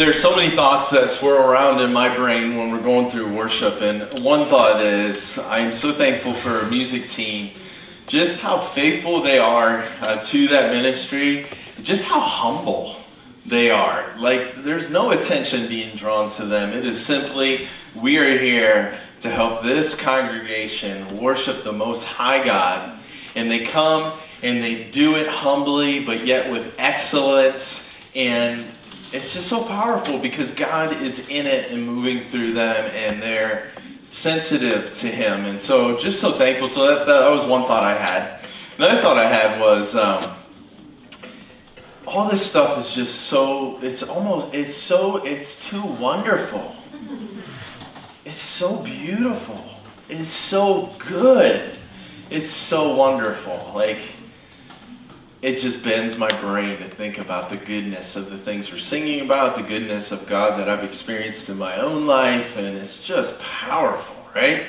there's 0.00 0.18
so 0.18 0.34
many 0.34 0.56
thoughts 0.56 0.88
that 0.88 1.10
swirl 1.10 1.50
around 1.50 1.78
in 1.78 1.92
my 1.92 2.08
brain 2.08 2.56
when 2.56 2.70
we're 2.70 2.80
going 2.80 3.10
through 3.10 3.30
worship. 3.36 3.82
And 3.82 4.24
one 4.24 4.48
thought 4.48 4.80
is 4.80 5.38
I'm 5.40 5.74
so 5.74 5.92
thankful 5.92 6.32
for 6.32 6.60
a 6.60 6.70
music 6.70 7.06
team, 7.06 7.50
just 8.06 8.40
how 8.40 8.58
faithful 8.58 9.22
they 9.22 9.38
are 9.38 9.84
uh, 10.00 10.16
to 10.16 10.48
that 10.48 10.72
ministry, 10.72 11.48
just 11.82 12.02
how 12.04 12.18
humble 12.18 12.96
they 13.44 13.70
are. 13.70 14.14
Like, 14.16 14.64
there's 14.64 14.88
no 14.88 15.10
attention 15.10 15.68
being 15.68 15.94
drawn 15.96 16.30
to 16.30 16.46
them. 16.46 16.70
It 16.70 16.86
is 16.86 16.98
simply, 16.98 17.68
we 17.94 18.16
are 18.16 18.38
here 18.38 18.98
to 19.20 19.28
help 19.28 19.62
this 19.62 19.94
congregation 19.94 21.20
worship 21.20 21.62
the 21.62 21.72
Most 21.72 22.04
High 22.04 22.42
God. 22.42 22.98
And 23.34 23.50
they 23.50 23.66
come 23.66 24.18
and 24.42 24.64
they 24.64 24.84
do 24.84 25.16
it 25.16 25.26
humbly, 25.26 26.02
but 26.02 26.24
yet 26.24 26.50
with 26.50 26.72
excellence. 26.78 27.86
And 28.14 28.64
it's 29.12 29.32
just 29.32 29.48
so 29.48 29.64
powerful 29.64 30.18
because 30.18 30.50
God 30.50 31.02
is 31.02 31.28
in 31.28 31.46
it 31.46 31.72
and 31.72 31.84
moving 31.84 32.20
through 32.20 32.54
them, 32.54 32.90
and 32.94 33.22
they're 33.22 33.70
sensitive 34.04 34.92
to 34.94 35.08
Him. 35.08 35.44
And 35.44 35.60
so, 35.60 35.96
just 35.96 36.20
so 36.20 36.32
thankful. 36.32 36.68
So, 36.68 36.86
that, 36.86 37.06
that 37.06 37.30
was 37.30 37.44
one 37.44 37.64
thought 37.64 37.82
I 37.82 37.96
had. 37.96 38.40
Another 38.78 39.00
thought 39.02 39.18
I 39.18 39.28
had 39.28 39.60
was 39.60 39.94
um, 39.94 40.32
all 42.06 42.28
this 42.28 42.44
stuff 42.44 42.78
is 42.78 42.94
just 42.94 43.22
so, 43.22 43.78
it's 43.82 44.02
almost, 44.02 44.54
it's 44.54 44.74
so, 44.74 45.24
it's 45.24 45.68
too 45.68 45.82
wonderful. 45.82 46.74
It's 48.24 48.38
so 48.38 48.76
beautiful. 48.76 49.64
It's 50.08 50.28
so 50.28 50.94
good. 50.98 51.76
It's 52.30 52.50
so 52.50 52.94
wonderful. 52.94 53.72
Like, 53.74 53.98
it 55.42 55.58
just 55.58 55.82
bends 55.82 56.16
my 56.16 56.30
brain 56.40 56.76
to 56.78 56.88
think 56.88 57.18
about 57.18 57.48
the 57.48 57.56
goodness 57.56 58.14
of 58.14 58.28
the 58.28 58.36
things 58.36 58.70
we're 58.70 58.78
singing 58.78 59.22
about, 59.22 59.56
the 59.56 59.62
goodness 59.62 60.12
of 60.12 60.26
God 60.26 60.58
that 60.58 60.68
I've 60.68 60.84
experienced 60.84 61.48
in 61.48 61.56
my 61.56 61.80
own 61.80 62.06
life, 62.06 62.56
and 62.56 62.76
it's 62.76 63.02
just 63.02 63.38
powerful, 63.40 64.16
right? 64.34 64.66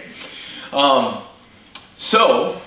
Um, 0.72 1.24
so, 1.98 2.62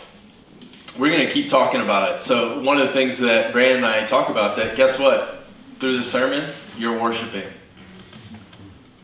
we're 0.99 1.11
going 1.11 1.27
to 1.27 1.33
keep 1.33 1.49
talking 1.49 1.81
about 1.81 2.13
it. 2.13 2.23
So, 2.23 2.61
one 2.61 2.79
of 2.79 2.87
the 2.87 2.93
things 2.93 3.17
that 3.19 3.53
Brandon 3.53 3.79
and 3.79 3.87
I 3.87 4.07
talk 4.07 4.29
about 4.29 4.55
that, 4.57 4.77
guess 4.77 4.99
what? 4.99 5.47
Through 5.81 5.97
the 5.97 6.05
sermon, 6.05 6.51
you're 6.77 7.01
worshiping. 7.01 7.51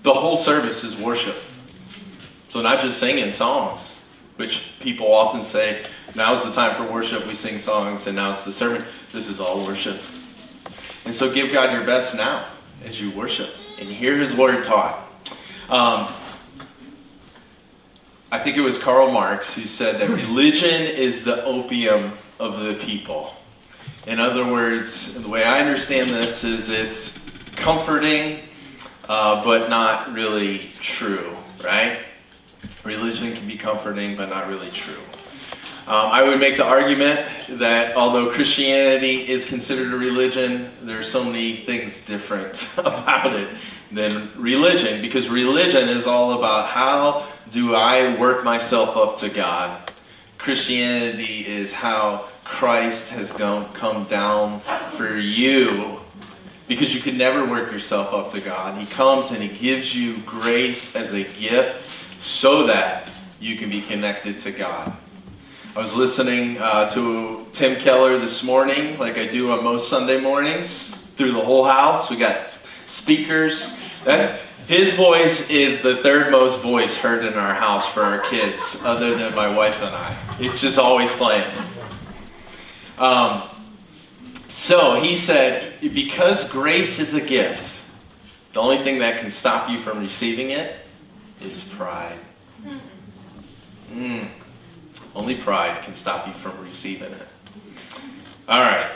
The 0.03 0.13
whole 0.13 0.37
service 0.37 0.85
is 0.85 0.97
worship. 0.97 1.37
So, 2.51 2.61
not 2.61 2.81
just 2.81 2.99
singing 2.99 3.33
songs 3.33 4.01
which 4.41 4.73
people 4.81 5.13
often 5.13 5.43
say, 5.43 5.85
now's 6.15 6.45
the 6.45 6.53
time 6.53 6.75
for 6.75 6.91
worship, 6.91 7.27
we 7.27 7.35
sing 7.35 7.59
songs, 7.59 8.07
and 8.07 8.17
now 8.17 8.31
it's 8.31 8.45
the 8.45 8.53
sermon. 8.53 8.85
This 9.13 9.29
is 9.29 9.41
all 9.41 9.65
worship. 9.65 10.01
And 11.05 11.15
so 11.15 11.33
give 11.33 11.53
God 11.53 11.73
your 11.73 11.85
best 11.85 12.15
now 12.15 12.47
as 12.85 13.01
you 13.01 13.11
worship 13.11 13.51
and 13.79 13.89
hear 13.89 14.17
his 14.17 14.35
word 14.35 14.65
taught. 14.65 15.09
Um, 15.69 16.09
I 18.31 18.39
think 18.39 18.57
it 18.57 18.61
was 18.61 18.79
Karl 18.79 19.11
Marx 19.11 19.53
who 19.53 19.65
said 19.65 20.01
that 20.01 20.11
religion 20.11 20.83
is 20.83 21.25
the 21.25 21.45
opium 21.45 22.13
of 22.39 22.61
the 22.61 22.75
people. 22.75 23.35
In 24.07 24.21
other 24.21 24.45
words, 24.45 25.15
the 25.15 25.29
way 25.29 25.45
I 25.45 25.61
understand 25.61 26.11
this 26.11 26.45
is 26.45 26.69
it's 26.69 27.19
comforting, 27.57 28.41
uh, 29.09 29.45
but 29.45 29.69
not 29.69 30.13
really 30.13 30.71
true, 30.81 31.37
right? 31.63 32.01
religion 32.85 33.35
can 33.35 33.47
be 33.47 33.57
comforting, 33.57 34.17
but 34.17 34.29
not 34.29 34.49
really 34.49 34.71
true. 34.71 35.03
Um, 35.87 36.11
I 36.13 36.23
would 36.23 36.39
make 36.39 36.57
the 36.57 36.65
argument 36.65 37.27
that 37.59 37.97
although 37.97 38.31
Christianity 38.31 39.29
is 39.29 39.45
considered 39.45 39.93
a 39.93 39.97
religion, 39.97 40.71
there 40.83 40.99
are 40.99 41.05
so 41.05 41.25
many 41.25 41.65
things 41.65 42.05
different 42.05 42.69
about 42.77 43.35
it 43.35 43.49
than 43.91 44.31
religion, 44.37 45.01
because 45.01 45.29
religion 45.29 45.89
is 45.89 46.07
all 46.07 46.39
about 46.39 46.69
how 46.69 47.27
do 47.51 47.75
I 47.75 48.19
work 48.21 48.45
myself 48.45 48.97
up 48.97 49.19
to 49.19 49.29
God. 49.29 49.91
Christianity 50.39 51.47
is 51.47 51.73
how 51.73 52.29
Christ 52.45 53.11
has 53.11 53.33
gone, 53.33 53.73
come 53.73 54.05
down 54.05 54.61
for 54.97 55.19
you 55.19 56.01
because 56.71 56.95
you 56.95 57.01
could 57.01 57.17
never 57.17 57.45
work 57.45 57.73
yourself 57.73 58.15
up 58.15 58.31
to 58.31 58.41
God. 58.41 58.79
He 58.79 58.87
comes 58.87 59.33
and 59.33 59.43
He 59.43 59.49
gives 59.49 59.93
you 59.93 60.19
grace 60.19 60.95
as 60.95 61.13
a 61.13 61.25
gift 61.25 61.89
so 62.23 62.65
that 62.67 63.09
you 63.41 63.57
can 63.57 63.69
be 63.69 63.81
connected 63.81 64.39
to 64.41 64.53
God. 64.53 64.97
I 65.77 65.79
was 65.79 65.95
listening 65.95 66.59
uh, 66.59 66.91
to 66.91 67.47
Tim 67.53 67.79
Keller 67.79 68.19
this 68.19 68.43
morning, 68.43 68.99
like 68.99 69.17
I 69.17 69.29
do 69.29 69.53
on 69.53 69.63
most 69.63 69.89
Sunday 69.89 70.21
mornings, 70.21 70.97
through 71.15 71.31
the 71.31 71.41
whole 71.41 71.65
house. 71.65 72.11
We 72.11 72.17
got 72.17 72.53
speakers. 72.89 73.79
That 74.05 74.41
his 74.67 74.91
voice 74.95 75.49
is 75.49 75.81
the 75.81 75.99
third 75.99 76.33
most 76.33 76.59
voice 76.59 76.97
heard 76.97 77.25
in 77.25 77.35
our 77.35 77.55
house 77.55 77.87
for 77.87 78.03
our 78.03 78.19
kids, 78.19 78.83
other 78.85 79.17
than 79.17 79.33
my 79.37 79.49
wife 79.49 79.81
and 79.81 79.95
I. 79.95 80.17
It's 80.41 80.61
just 80.61 80.77
always 80.77 81.13
playing. 81.13 81.49
Um, 82.99 83.45
so 84.49 85.01
he 85.01 85.15
said, 85.15 85.75
because 85.81 86.51
grace 86.51 86.99
is 86.99 87.15
a 87.15 87.21
gift, 87.21 87.81
the 88.55 88.61
only 88.61 88.83
thing 88.83 88.99
that 88.99 89.21
can 89.21 89.31
stop 89.31 89.71
you 89.71 89.79
from 89.79 90.01
receiving 90.01 90.51
it 90.51 90.81
is 91.41 91.63
pride. 91.63 92.19
Mm. 93.93 94.31
Only 95.15 95.37
pride 95.37 95.83
can 95.83 95.95
stop 95.95 96.27
you 96.27 96.35
from 96.35 96.61
receiving 96.63 97.11
it. 97.13 97.29
All 98.49 98.61
right. 98.61 98.91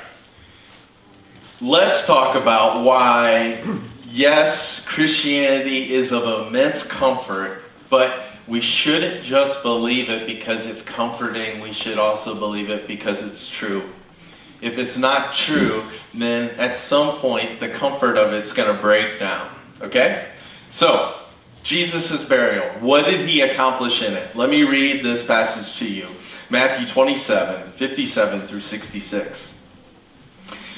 Let's 1.61 2.07
talk 2.07 2.35
about 2.35 2.85
why, 2.85 3.63
yes, 4.11 4.85
Christianity 4.87 5.93
is 5.95 6.13
of 6.13 6.47
immense 6.47 6.83
comfort, 6.83 7.63
but 7.89 8.21
we 8.47 8.61
shouldn't 8.61 9.23
just 9.23 9.63
believe 9.63 10.11
it 10.11 10.27
because 10.27 10.67
it's 10.67 10.83
comforting. 10.83 11.61
We 11.61 11.73
should 11.73 11.99
also 11.99 12.35
believe 12.35 12.71
it 12.71 12.87
because 12.87 13.23
it's 13.23 13.49
true. 13.49 13.89
If 14.61 14.79
it's 14.79 14.97
not 14.97 15.33
true, 15.33 15.85
then 16.13 16.51
at 16.59 16.77
some 16.77 17.17
point 17.19 17.61
the 17.61 17.69
comfort 17.69 18.17
of 18.17 18.33
it's 18.33 18.53
going 18.53 18.75
to 18.75 18.81
break 18.81 19.19
down. 19.19 19.55
Okay? 19.81 20.29
So, 20.71 21.21
Jesus' 21.65 22.23
burial. 22.27 22.79
What 22.81 23.07
did 23.07 23.27
he 23.27 23.41
accomplish 23.41 24.03
in 24.03 24.13
it? 24.13 24.37
Let 24.37 24.51
me 24.51 24.65
read 24.65 25.03
this 25.03 25.25
passage 25.25 25.79
to 25.79 25.87
you 25.87 26.07
Matthew 26.51 26.87
27 26.87 27.73
57 27.73 28.47
through 28.47 28.61
66. 28.61 29.63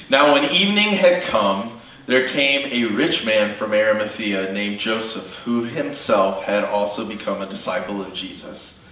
Now, 0.08 0.32
when 0.32 0.44
evening 0.52 0.90
had 0.90 1.24
come, 1.24 1.80
there 2.06 2.28
came 2.28 2.68
a 2.70 2.94
rich 2.94 3.26
man 3.26 3.52
from 3.52 3.72
Arimathea 3.72 4.52
named 4.52 4.78
Joseph, 4.78 5.38
who 5.38 5.64
himself 5.64 6.44
had 6.44 6.62
also 6.62 7.04
become 7.04 7.42
a 7.42 7.50
disciple 7.50 8.00
of 8.00 8.14
Jesus. 8.14 8.84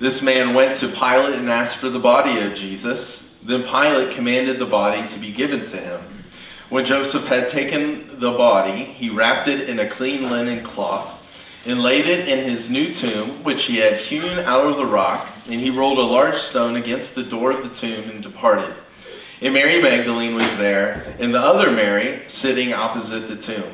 This 0.00 0.22
man 0.22 0.54
went 0.54 0.76
to 0.76 0.88
Pilate 0.88 1.34
and 1.34 1.50
asked 1.50 1.76
for 1.76 1.90
the 1.90 1.98
body 1.98 2.40
of 2.40 2.54
Jesus. 2.54 3.36
Then 3.42 3.62
Pilate 3.62 4.14
commanded 4.14 4.58
the 4.58 4.64
body 4.64 5.06
to 5.08 5.18
be 5.18 5.30
given 5.30 5.66
to 5.66 5.76
him. 5.76 6.00
When 6.70 6.86
Joseph 6.86 7.26
had 7.26 7.50
taken 7.50 8.18
the 8.18 8.32
body, 8.32 8.84
he 8.84 9.10
wrapped 9.10 9.48
it 9.48 9.68
in 9.68 9.78
a 9.78 9.88
clean 9.88 10.30
linen 10.30 10.64
cloth 10.64 11.15
and 11.66 11.82
laid 11.82 12.06
it 12.06 12.28
in 12.28 12.48
his 12.48 12.70
new 12.70 12.94
tomb, 12.94 13.42
which 13.42 13.64
he 13.64 13.78
had 13.78 13.98
hewn 13.98 14.38
out 14.40 14.66
of 14.66 14.76
the 14.76 14.86
rock, 14.86 15.28
and 15.46 15.60
he 15.60 15.70
rolled 15.70 15.98
a 15.98 16.02
large 16.02 16.36
stone 16.36 16.76
against 16.76 17.14
the 17.14 17.24
door 17.24 17.50
of 17.50 17.62
the 17.62 17.74
tomb 17.74 18.08
and 18.08 18.22
departed. 18.22 18.72
And 19.40 19.52
Mary 19.52 19.82
Magdalene 19.82 20.34
was 20.34 20.56
there, 20.56 21.16
and 21.18 21.34
the 21.34 21.40
other 21.40 21.70
Mary 21.70 22.22
sitting 22.28 22.72
opposite 22.72 23.28
the 23.28 23.36
tomb. 23.36 23.72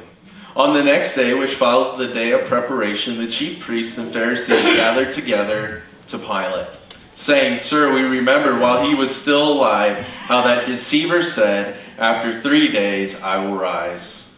On 0.57 0.75
the 0.75 0.83
next 0.83 1.15
day, 1.15 1.35
which 1.35 1.55
followed 1.55 1.99
the 1.99 2.13
day 2.13 2.33
of 2.33 2.47
preparation, 2.47 3.19
the 3.19 3.29
chief 3.29 3.61
priests 3.61 3.99
and 3.99 4.13
Pharisees 4.13 4.49
gathered 4.77 5.13
together 5.13 5.83
to 6.09 6.19
Pilate, 6.19 6.69
saying, 7.15 7.59
Sir, 7.59 7.93
we 7.93 8.03
remember 8.03 8.59
while 8.59 8.87
he 8.87 8.95
was 8.95 9.15
still 9.15 9.53
alive 9.53 9.99
how 9.99 10.43
that 10.43 10.67
deceiver 10.67 11.23
said, 11.23 11.77
After 11.99 12.41
three 12.43 12.69
days 12.69 13.21
I 13.23 13.39
will 13.39 13.55
rise. 13.55 14.31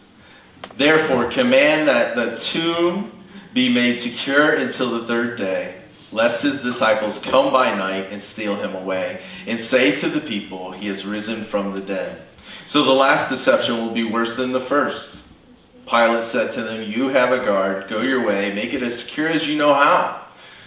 Therefore, 0.77 1.31
command 1.31 1.87
that 1.87 2.15
the 2.15 2.35
tomb 2.35 3.11
be 3.55 3.69
made 3.69 3.97
secure 3.97 4.53
until 4.53 4.91
the 4.91 5.07
third 5.07 5.37
day, 5.37 5.75
lest 6.11 6.43
his 6.43 6.61
disciples 6.61 7.17
come 7.17 7.53
by 7.53 7.73
night 7.73 8.11
and 8.11 8.21
steal 8.21 8.53
him 8.57 8.75
away, 8.75 9.21
and 9.47 9.59
say 9.59 9.95
to 9.95 10.09
the 10.09 10.19
people, 10.19 10.73
He 10.73 10.87
has 10.87 11.05
risen 11.05 11.45
from 11.45 11.73
the 11.73 11.79
dead. 11.79 12.21
So 12.65 12.83
the 12.83 12.91
last 12.91 13.29
deception 13.29 13.77
will 13.77 13.93
be 13.93 14.03
worse 14.03 14.35
than 14.35 14.51
the 14.51 14.59
first. 14.59 15.21
Pilate 15.87 16.25
said 16.25 16.51
to 16.51 16.63
them, 16.63 16.83
You 16.83 17.07
have 17.07 17.31
a 17.31 17.45
guard, 17.45 17.87
go 17.87 18.01
your 18.01 18.25
way, 18.25 18.53
make 18.53 18.73
it 18.73 18.83
as 18.83 18.99
secure 18.99 19.29
as 19.29 19.47
you 19.47 19.57
know 19.57 19.73
how. 19.73 20.25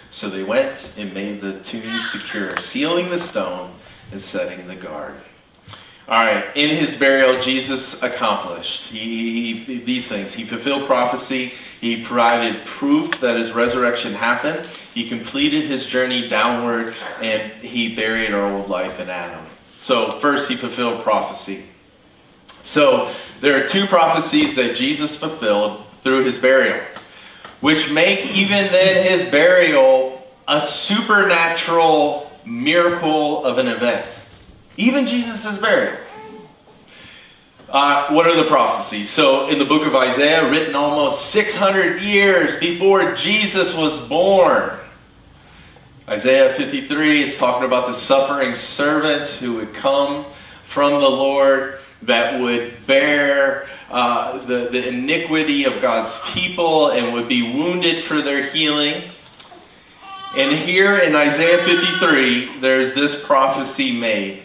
So 0.09 0.27
they 0.27 0.43
went 0.43 0.95
and 0.97 1.13
made 1.13 1.41
the 1.41 1.59
tomb 1.59 1.83
secure, 2.11 2.57
sealing 2.57 3.11
the 3.11 3.19
stone 3.19 3.75
and 4.11 4.19
setting 4.19 4.67
the 4.67 4.75
guard. 4.75 5.13
All 6.07 6.25
right, 6.25 6.45
in 6.57 6.75
his 6.75 6.95
burial, 6.95 7.39
Jesus 7.39 8.01
accomplished 8.01 8.87
he, 8.87 9.63
he, 9.63 9.79
these 9.81 10.07
things. 10.07 10.33
He 10.33 10.43
fulfilled 10.43 10.87
prophecy. 10.87 11.53
He 11.79 12.03
provided 12.03 12.65
proof 12.65 13.21
that 13.21 13.37
his 13.37 13.53
resurrection 13.53 14.13
happened. 14.13 14.65
He 14.93 15.07
completed 15.07 15.65
his 15.65 15.85
journey 15.85 16.27
downward, 16.27 16.93
and 17.21 17.63
he 17.63 17.95
buried 17.95 18.33
our 18.33 18.51
old 18.51 18.69
life 18.69 18.99
in 18.99 19.09
Adam. 19.09 19.45
So, 19.79 20.19
first, 20.19 20.49
he 20.49 20.57
fulfilled 20.57 21.03
prophecy. 21.03 21.63
So, 22.63 23.11
there 23.39 23.63
are 23.63 23.65
two 23.65 23.85
prophecies 23.85 24.55
that 24.55 24.75
Jesus 24.75 25.15
fulfilled 25.15 25.83
through 26.03 26.25
his 26.25 26.37
burial, 26.37 26.83
which 27.61 27.89
make 27.91 28.25
even 28.35 28.71
then 28.71 29.09
his 29.09 29.29
burial 29.29 30.27
a 30.49 30.59
supernatural 30.59 32.29
miracle 32.45 33.45
of 33.45 33.57
an 33.57 33.67
event. 33.67 34.17
Even 34.75 35.05
Jesus' 35.05 35.57
burial. 35.57 35.97
Uh, 37.71 38.11
what 38.11 38.25
are 38.25 38.35
the 38.35 38.45
prophecies? 38.45 39.11
So, 39.11 39.47
in 39.47 39.59
the 39.59 39.65
book 39.65 39.85
of 39.85 39.95
Isaiah, 39.95 40.49
written 40.49 40.73
almost 40.73 41.29
600 41.29 42.01
years 42.01 42.59
before 42.59 43.13
Jesus 43.13 43.75
was 43.75 43.99
born, 43.99 44.71
Isaiah 46.07 46.51
53, 46.55 47.21
it's 47.21 47.37
talking 47.37 47.65
about 47.65 47.85
the 47.85 47.93
suffering 47.93 48.55
servant 48.55 49.27
who 49.27 49.53
would 49.57 49.75
come 49.75 50.25
from 50.63 50.93
the 50.93 51.09
Lord 51.09 51.77
that 52.01 52.41
would 52.41 52.87
bear 52.87 53.67
uh, 53.91 54.43
the, 54.45 54.69
the 54.71 54.87
iniquity 54.87 55.65
of 55.65 55.79
God's 55.79 56.17
people 56.31 56.89
and 56.89 57.13
would 57.13 57.27
be 57.27 57.53
wounded 57.53 58.03
for 58.03 58.23
their 58.23 58.45
healing. 58.45 59.03
And 60.35 60.51
here 60.57 60.97
in 60.97 61.15
Isaiah 61.15 61.63
53, 61.63 62.61
there's 62.61 62.93
this 62.93 63.23
prophecy 63.23 63.95
made. 63.95 64.41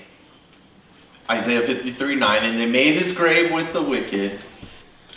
Isaiah 1.31 1.63
53 1.63 2.17
9, 2.17 2.45
and 2.45 2.61
they 2.61 2.67
made 2.67 2.97
his 2.97 3.13
grave 3.13 3.51
with 3.51 3.73
the 3.73 3.83
wicked, 3.83 4.41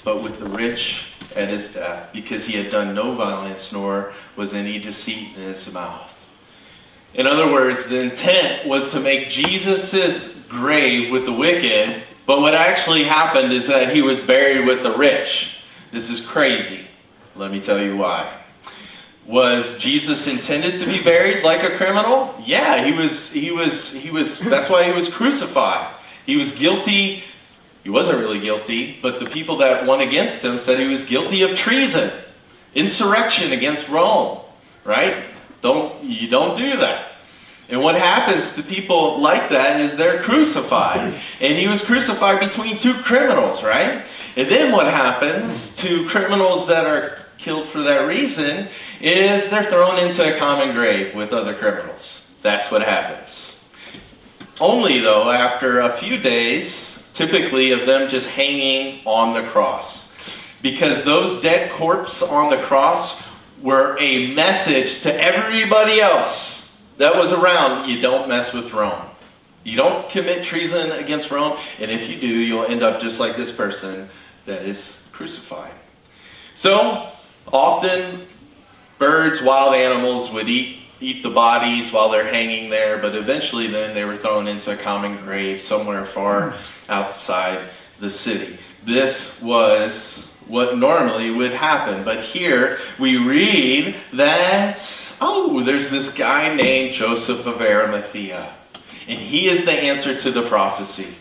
but 0.04 0.24
with 0.24 0.39
the 0.39 0.48
rich 0.48 1.07
at 1.36 1.50
his 1.50 1.74
death, 1.74 2.09
because 2.13 2.45
he 2.45 2.54
had 2.54 2.71
done 2.71 2.95
no 2.95 3.13
violence, 3.13 3.71
nor 3.71 4.13
was 4.36 4.54
any 4.54 4.80
deceit 4.80 5.36
in 5.36 5.44
his 5.44 5.71
mouth. 5.71 6.13
In 7.13 7.27
other 7.27 7.51
words, 7.51 7.86
the 7.86 8.00
intent 8.00 8.68
was 8.68 8.89
to 8.92 9.00
make 9.00 9.30
Jesus' 9.30 10.33
grave 10.48 11.12
with 11.12 11.25
the 11.25 11.33
wicked, 11.33 12.04
but 12.25 12.42
what 12.42 12.53
actually 12.53 13.03
happened 13.03 13.51
is 13.51 13.68
that 13.68 13.94
he 13.94 14.01
was 14.01 14.19
buried 14.19 14.65
with 14.65 14.83
the 14.83 14.95
rich. 14.98 15.60
This 15.92 16.10
is 16.10 16.21
crazy. 16.21 16.88
Let 17.36 17.51
me 17.51 17.60
tell 17.60 17.81
you 17.81 17.98
why. 17.98 18.33
Was 19.25 19.77
Jesus 19.77 20.25
intended 20.27 20.80
to 20.80 20.86
be 20.86 21.01
buried 21.01 21.44
like 21.44 21.63
a 21.63 21.75
criminal? 21.75 22.33
Yeah, 22.45 22.86
he 22.86 22.94
was 22.94 23.30
he 23.30 23.51
was 23.51 23.92
he 23.92 24.10
was 24.10 24.39
that's 24.39 24.69
why 24.69 24.83
he 24.83 24.94
was 24.94 25.10
crucified. 25.10 25.97
He 26.27 26.35
was 26.35 26.51
guilty. 26.51 27.24
He 27.83 27.89
wasn't 27.89 28.19
really 28.19 28.39
guilty, 28.39 29.00
but 29.01 29.19
the 29.19 29.25
people 29.25 29.56
that 29.57 29.88
went 29.88 30.01
against 30.01 30.44
him 30.44 30.59
said 30.59 30.77
he 30.77 30.88
was 30.88 31.06
guilty 31.06 31.41
of 31.41 31.56
treason, 31.56 32.12
insurrection 32.75 33.53
against 33.53 33.88
Rome, 33.88 34.39
right? 34.83 35.24
Don't 35.62 36.03
you 36.03 36.27
don't 36.27 36.56
do 36.56 36.77
that. 36.77 37.13
And 37.69 37.81
what 37.81 37.95
happens 37.95 38.56
to 38.56 38.63
people 38.63 39.19
like 39.19 39.50
that 39.50 39.79
is 39.79 39.95
they're 39.95 40.21
crucified. 40.21 41.13
And 41.41 41.57
he 41.57 41.68
was 41.68 41.83
crucified 41.83 42.39
between 42.39 42.77
two 42.77 42.94
criminals, 42.94 43.63
right? 43.63 44.06
And 44.35 44.50
then 44.50 44.71
what 44.74 44.88
happens 44.88 45.75
to 45.77 46.06
criminals 46.07 46.68
that 46.68 46.85
are 46.85 47.19
killed 47.38 47.68
for 47.68 47.81
that 47.83 48.06
reason 48.06 48.68
is 49.00 49.50
they're 49.50 49.63
thrown 49.63 49.97
into 49.97 50.35
a 50.35 50.38
common 50.38 50.75
grave 50.75 51.15
with 51.15 51.31
other 51.31 51.56
criminals. 51.56 52.29
That's 52.41 52.69
what 52.69 52.81
happens. 52.81 53.47
Only, 54.59 55.00
though, 55.00 55.30
after 55.31 55.81
a 55.81 55.89
few 55.94 56.18
days, 56.18 57.07
typically, 57.13 57.71
of 57.71 57.86
them 57.86 58.09
just 58.09 58.30
hanging 58.30 59.01
on 59.06 59.33
the 59.33 59.48
cross. 59.50 60.15
Because 60.62 61.04
those 61.04 61.42
dead 61.42 61.71
corpses 61.71 62.27
on 62.27 62.50
the 62.50 62.57
cross 62.57 63.21
were 63.62 63.98
a 64.00 64.33
message 64.33 65.01
to 65.01 65.13
everybody 65.13 66.00
else 66.00 66.57
that 66.98 67.15
was 67.15 67.31
around 67.31 67.88
you 67.88 68.01
don't 68.01 68.27
mess 68.27 68.54
with 68.54 68.74
Rome. 68.74 69.06
You 69.63 69.75
don't 69.75 70.09
commit 70.09 70.44
treason 70.44 70.92
against 70.92 71.30
Rome, 71.30 71.57
and 71.80 71.92
if 71.92 72.10
you 72.10 72.19
do, 72.19 72.27
you'll 72.27 72.65
end 72.65 72.83
up 72.83 73.01
just 73.01 73.19
like 73.19 73.36
this 73.36 73.51
person 73.51 74.10
that 74.45 74.63
is 74.63 75.03
crucified. 75.12 75.74
So, 76.56 77.10
often 77.51 78.25
birds, 78.98 79.42
wild 79.42 79.75
animals 79.75 80.31
would 80.31 80.50
eat 80.50 80.76
eat 81.00 81.24
the 81.24 81.30
bodies 81.30 81.92
while 81.92 82.10
they're 82.10 82.32
hanging 82.32 82.70
there, 82.70 82.98
but 82.98 83.16
eventually 83.16 83.68
then 83.68 83.94
they 83.94 84.06
were 84.06 84.18
thrown 84.18 84.48
into 84.48 84.72
a 84.72 84.78
common 84.78 85.18
grave 85.24 85.62
somewhere 85.62 86.06
far 86.06 86.52
hmm. 86.52 86.92
outside 86.92 87.70
the 88.00 88.10
city. 88.10 88.58
This 88.86 89.42
was 89.42 90.32
what 90.48 90.78
normally 90.78 91.32
would 91.32 91.52
happen. 91.52 92.04
But 92.04 92.24
here 92.24 92.80
we 93.00 93.18
read 93.18 93.96
that, 94.14 94.82
oh, 95.20 95.62
there's 95.64 95.90
this 95.90 96.14
guy 96.14 96.54
named 96.54 96.94
Joseph 96.94 97.46
of 97.46 97.62
Arimathea. 97.62 98.54
And 99.08 99.20
he 99.20 99.48
is 99.48 99.66
the 99.66 99.72
answer 99.72 100.18
to 100.18 100.32
the 100.32 100.44
prophecy. 100.44 101.16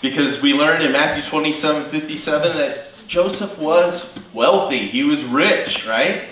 Because 0.00 0.42
we 0.42 0.52
learned 0.52 0.82
in 0.82 0.92
Matthew 0.92 1.22
27 1.22 1.90
57 1.90 2.56
that 2.56 2.86
Joseph 3.06 3.58
was 3.58 4.12
wealthy, 4.32 4.88
he 4.88 5.04
was 5.04 5.22
rich, 5.22 5.86
right? 5.86 6.22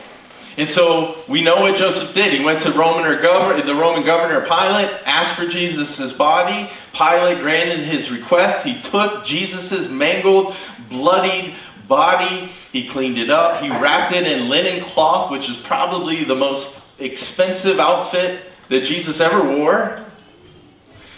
And 0.61 0.69
so 0.69 1.17
we 1.27 1.41
know 1.41 1.62
what 1.62 1.75
Joseph 1.75 2.12
did. 2.12 2.35
He 2.35 2.45
went 2.45 2.61
to 2.61 2.73
Roman 2.73 3.11
or 3.11 3.19
governor, 3.19 3.62
the 3.62 3.75
Roman 3.75 4.05
governor 4.05 4.43
Pilate, 4.43 4.91
asked 5.07 5.35
for 5.35 5.47
Jesus' 5.47 6.12
body. 6.12 6.71
Pilate 6.93 7.41
granted 7.41 7.81
his 7.81 8.11
request. 8.11 8.62
He 8.62 8.79
took 8.83 9.25
Jesus' 9.25 9.89
mangled, 9.89 10.55
bloodied 10.91 11.55
body. 11.89 12.51
He 12.73 12.87
cleaned 12.87 13.17
it 13.17 13.31
up. 13.31 13.62
He 13.62 13.71
wrapped 13.71 14.12
it 14.12 14.27
in 14.27 14.51
linen 14.51 14.83
cloth, 14.83 15.31
which 15.31 15.49
is 15.49 15.57
probably 15.57 16.25
the 16.25 16.37
most 16.37 16.83
expensive 16.99 17.79
outfit 17.79 18.43
that 18.69 18.85
Jesus 18.85 19.19
ever 19.19 19.43
wore. 19.43 20.05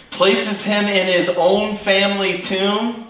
Places 0.09 0.63
him 0.63 0.85
in 0.85 1.07
his 1.07 1.27
own 1.27 1.75
family 1.75 2.39
tomb, 2.39 3.09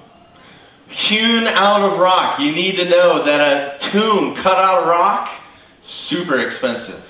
hewn 0.88 1.46
out 1.46 1.82
of 1.82 2.00
rock. 2.00 2.40
You 2.40 2.52
need 2.52 2.78
to 2.78 2.90
know 2.90 3.24
that 3.24 3.76
a 3.76 3.78
tomb 3.78 4.34
cut 4.34 4.58
out 4.58 4.82
of 4.82 4.88
rock 4.88 5.30
super 5.84 6.40
expensive. 6.40 7.10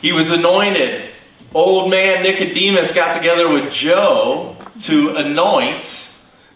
He 0.00 0.12
was 0.12 0.30
anointed. 0.30 1.10
Old 1.54 1.90
man 1.90 2.22
Nicodemus 2.22 2.92
got 2.92 3.16
together 3.16 3.48
with 3.52 3.72
Joe 3.72 4.56
to 4.82 5.16
anoint 5.16 6.10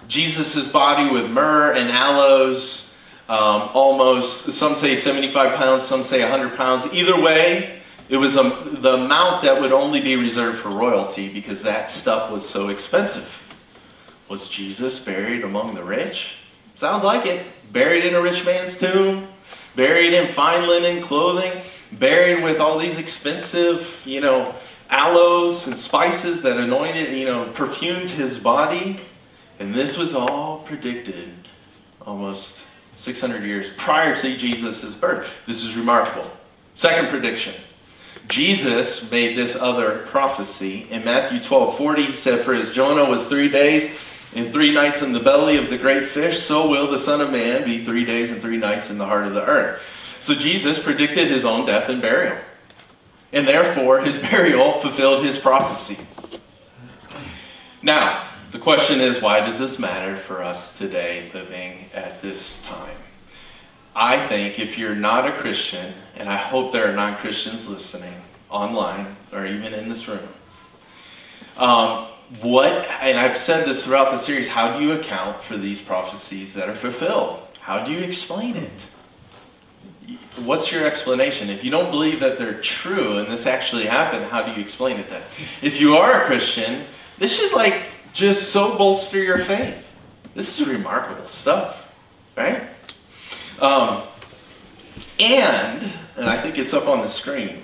Jesus' 0.08 0.68
body 0.68 1.10
with 1.10 1.30
myrrh 1.30 1.72
and 1.72 1.90
aloes. 1.90 2.88
Um, 3.28 3.70
almost, 3.74 4.52
some 4.52 4.74
say 4.74 4.94
75 4.94 5.56
pounds, 5.56 5.82
some 5.84 6.04
say 6.04 6.22
100 6.22 6.56
pounds. 6.56 6.86
Either 6.92 7.20
way, 7.20 7.80
it 8.08 8.16
was 8.16 8.36
a, 8.36 8.42
the 8.80 8.94
amount 8.94 9.42
that 9.42 9.60
would 9.60 9.72
only 9.72 10.00
be 10.00 10.16
reserved 10.16 10.58
for 10.58 10.70
royalty 10.70 11.28
because 11.28 11.62
that 11.62 11.90
stuff 11.90 12.30
was 12.30 12.48
so 12.48 12.68
expensive. 12.68 13.42
Was 14.28 14.48
Jesus 14.48 14.98
buried 14.98 15.44
among 15.44 15.74
the 15.74 15.82
rich? 15.82 16.36
Sounds 16.76 17.02
like 17.02 17.26
it. 17.26 17.46
Buried 17.72 18.04
in 18.04 18.14
a 18.14 18.20
rich 18.20 18.44
man's 18.44 18.76
tomb 18.76 19.28
buried 19.76 20.14
in 20.14 20.26
fine 20.26 20.66
linen 20.66 21.02
clothing, 21.02 21.62
buried 21.92 22.42
with 22.42 22.58
all 22.58 22.78
these 22.78 22.98
expensive, 22.98 24.00
you 24.04 24.20
know, 24.20 24.54
aloes 24.90 25.66
and 25.66 25.76
spices 25.76 26.42
that 26.42 26.56
anointed, 26.56 27.16
you 27.16 27.26
know, 27.26 27.50
perfumed 27.52 28.10
his 28.10 28.38
body. 28.38 29.00
And 29.58 29.74
this 29.74 29.96
was 29.96 30.14
all 30.14 30.60
predicted 30.60 31.30
almost 32.04 32.62
600 32.94 33.42
years 33.44 33.70
prior 33.76 34.16
to 34.16 34.36
Jesus' 34.36 34.94
birth. 34.94 35.28
This 35.46 35.62
is 35.62 35.76
remarkable. 35.76 36.30
Second 36.74 37.08
prediction. 37.08 37.54
Jesus 38.28 39.08
made 39.10 39.36
this 39.36 39.54
other 39.54 39.98
prophecy. 40.06 40.88
In 40.90 41.04
Matthew 41.04 41.40
12 41.40 41.76
40, 41.76 42.06
he 42.06 42.12
said, 42.12 42.44
For 42.44 42.54
as 42.54 42.72
Jonah 42.72 43.04
was 43.04 43.26
three 43.26 43.48
days 43.48 43.96
and 44.34 44.52
three 44.52 44.72
nights 44.72 45.02
in 45.02 45.12
the 45.12 45.20
belly 45.20 45.56
of 45.56 45.70
the 45.70 45.78
great 45.78 46.08
fish, 46.08 46.40
so 46.40 46.68
will 46.68 46.90
the 46.90 46.98
Son 46.98 47.20
of 47.20 47.30
Man 47.30 47.64
be 47.64 47.84
three 47.84 48.04
days 48.04 48.30
and 48.30 48.40
three 48.40 48.56
nights 48.56 48.90
in 48.90 48.98
the 48.98 49.06
heart 49.06 49.26
of 49.26 49.34
the 49.34 49.46
earth. 49.46 49.80
So 50.22 50.34
Jesus 50.34 50.78
predicted 50.78 51.30
his 51.30 51.44
own 51.44 51.66
death 51.66 51.88
and 51.88 52.02
burial. 52.02 52.36
And 53.32 53.46
therefore, 53.46 54.00
his 54.00 54.16
burial 54.30 54.80
fulfilled 54.80 55.24
his 55.24 55.38
prophecy. 55.38 55.98
Now, 57.82 58.28
the 58.50 58.58
question 58.58 59.00
is 59.00 59.20
why 59.20 59.40
does 59.40 59.58
this 59.58 59.78
matter 59.78 60.16
for 60.16 60.42
us 60.42 60.76
today 60.78 61.30
living 61.34 61.90
at 61.94 62.20
this 62.22 62.62
time? 62.62 62.96
I 63.94 64.26
think 64.26 64.58
if 64.58 64.76
you're 64.76 64.94
not 64.94 65.26
a 65.26 65.32
Christian, 65.32 65.94
and 66.16 66.28
I 66.28 66.36
hope 66.36 66.72
there 66.72 66.90
are 66.90 66.92
non 66.92 67.16
Christians 67.16 67.68
listening 67.68 68.14
online 68.50 69.16
or 69.32 69.46
even 69.46 69.72
in 69.72 69.88
this 69.88 70.06
room, 70.06 70.28
um, 71.56 72.08
what, 72.40 72.72
and 73.00 73.18
I've 73.18 73.38
said 73.38 73.66
this 73.66 73.84
throughout 73.84 74.10
the 74.10 74.18
series, 74.18 74.48
how 74.48 74.76
do 74.76 74.84
you 74.84 74.92
account 74.92 75.42
for 75.42 75.56
these 75.56 75.80
prophecies 75.80 76.54
that 76.54 76.68
are 76.68 76.74
fulfilled? 76.74 77.40
How 77.60 77.84
do 77.84 77.92
you 77.92 78.00
explain 78.00 78.56
it? 78.56 78.86
What's 80.36 80.70
your 80.70 80.84
explanation? 80.86 81.48
If 81.50 81.64
you 81.64 81.70
don't 81.70 81.90
believe 81.90 82.20
that 82.20 82.38
they're 82.38 82.60
true 82.60 83.18
and 83.18 83.28
this 83.28 83.46
actually 83.46 83.86
happened, 83.86 84.26
how 84.26 84.42
do 84.42 84.52
you 84.52 84.60
explain 84.60 84.98
it 84.98 85.08
then? 85.08 85.22
If 85.62 85.80
you 85.80 85.96
are 85.96 86.22
a 86.22 86.26
Christian, 86.26 86.84
this 87.18 87.34
should 87.34 87.52
like 87.52 87.82
just 88.12 88.50
so 88.50 88.76
bolster 88.76 89.22
your 89.22 89.38
faith. 89.38 89.92
This 90.34 90.60
is 90.60 90.68
remarkable 90.68 91.26
stuff, 91.26 91.90
right? 92.36 92.64
Um, 93.60 94.02
and, 95.18 95.90
and 96.16 96.26
I 96.26 96.40
think 96.40 96.58
it's 96.58 96.74
up 96.74 96.88
on 96.88 97.00
the 97.00 97.08
screen, 97.08 97.62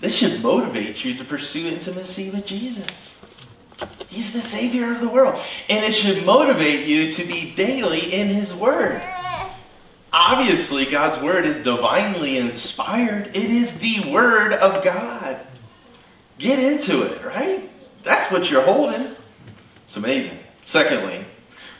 this 0.00 0.16
should 0.16 0.42
motivate 0.42 1.04
you 1.04 1.14
to 1.16 1.24
pursue 1.24 1.66
intimacy 1.66 2.30
with 2.30 2.46
Jesus. 2.46 3.20
He's 4.08 4.32
the 4.32 4.42
Savior 4.42 4.90
of 4.90 5.00
the 5.00 5.08
world. 5.08 5.40
And 5.68 5.84
it 5.84 5.92
should 5.92 6.24
motivate 6.24 6.86
you 6.86 7.12
to 7.12 7.24
be 7.24 7.54
daily 7.54 8.12
in 8.12 8.28
His 8.28 8.54
Word. 8.54 9.02
Obviously, 10.12 10.86
God's 10.86 11.22
Word 11.22 11.44
is 11.44 11.58
divinely 11.58 12.38
inspired, 12.38 13.28
it 13.36 13.50
is 13.50 13.78
the 13.78 14.10
Word 14.10 14.54
of 14.54 14.82
God. 14.82 15.38
Get 16.38 16.58
into 16.58 17.02
it, 17.02 17.24
right? 17.24 17.68
That's 18.04 18.30
what 18.32 18.50
you're 18.50 18.62
holding. 18.62 19.14
It's 19.84 19.96
amazing. 19.96 20.38
Secondly, 20.62 21.24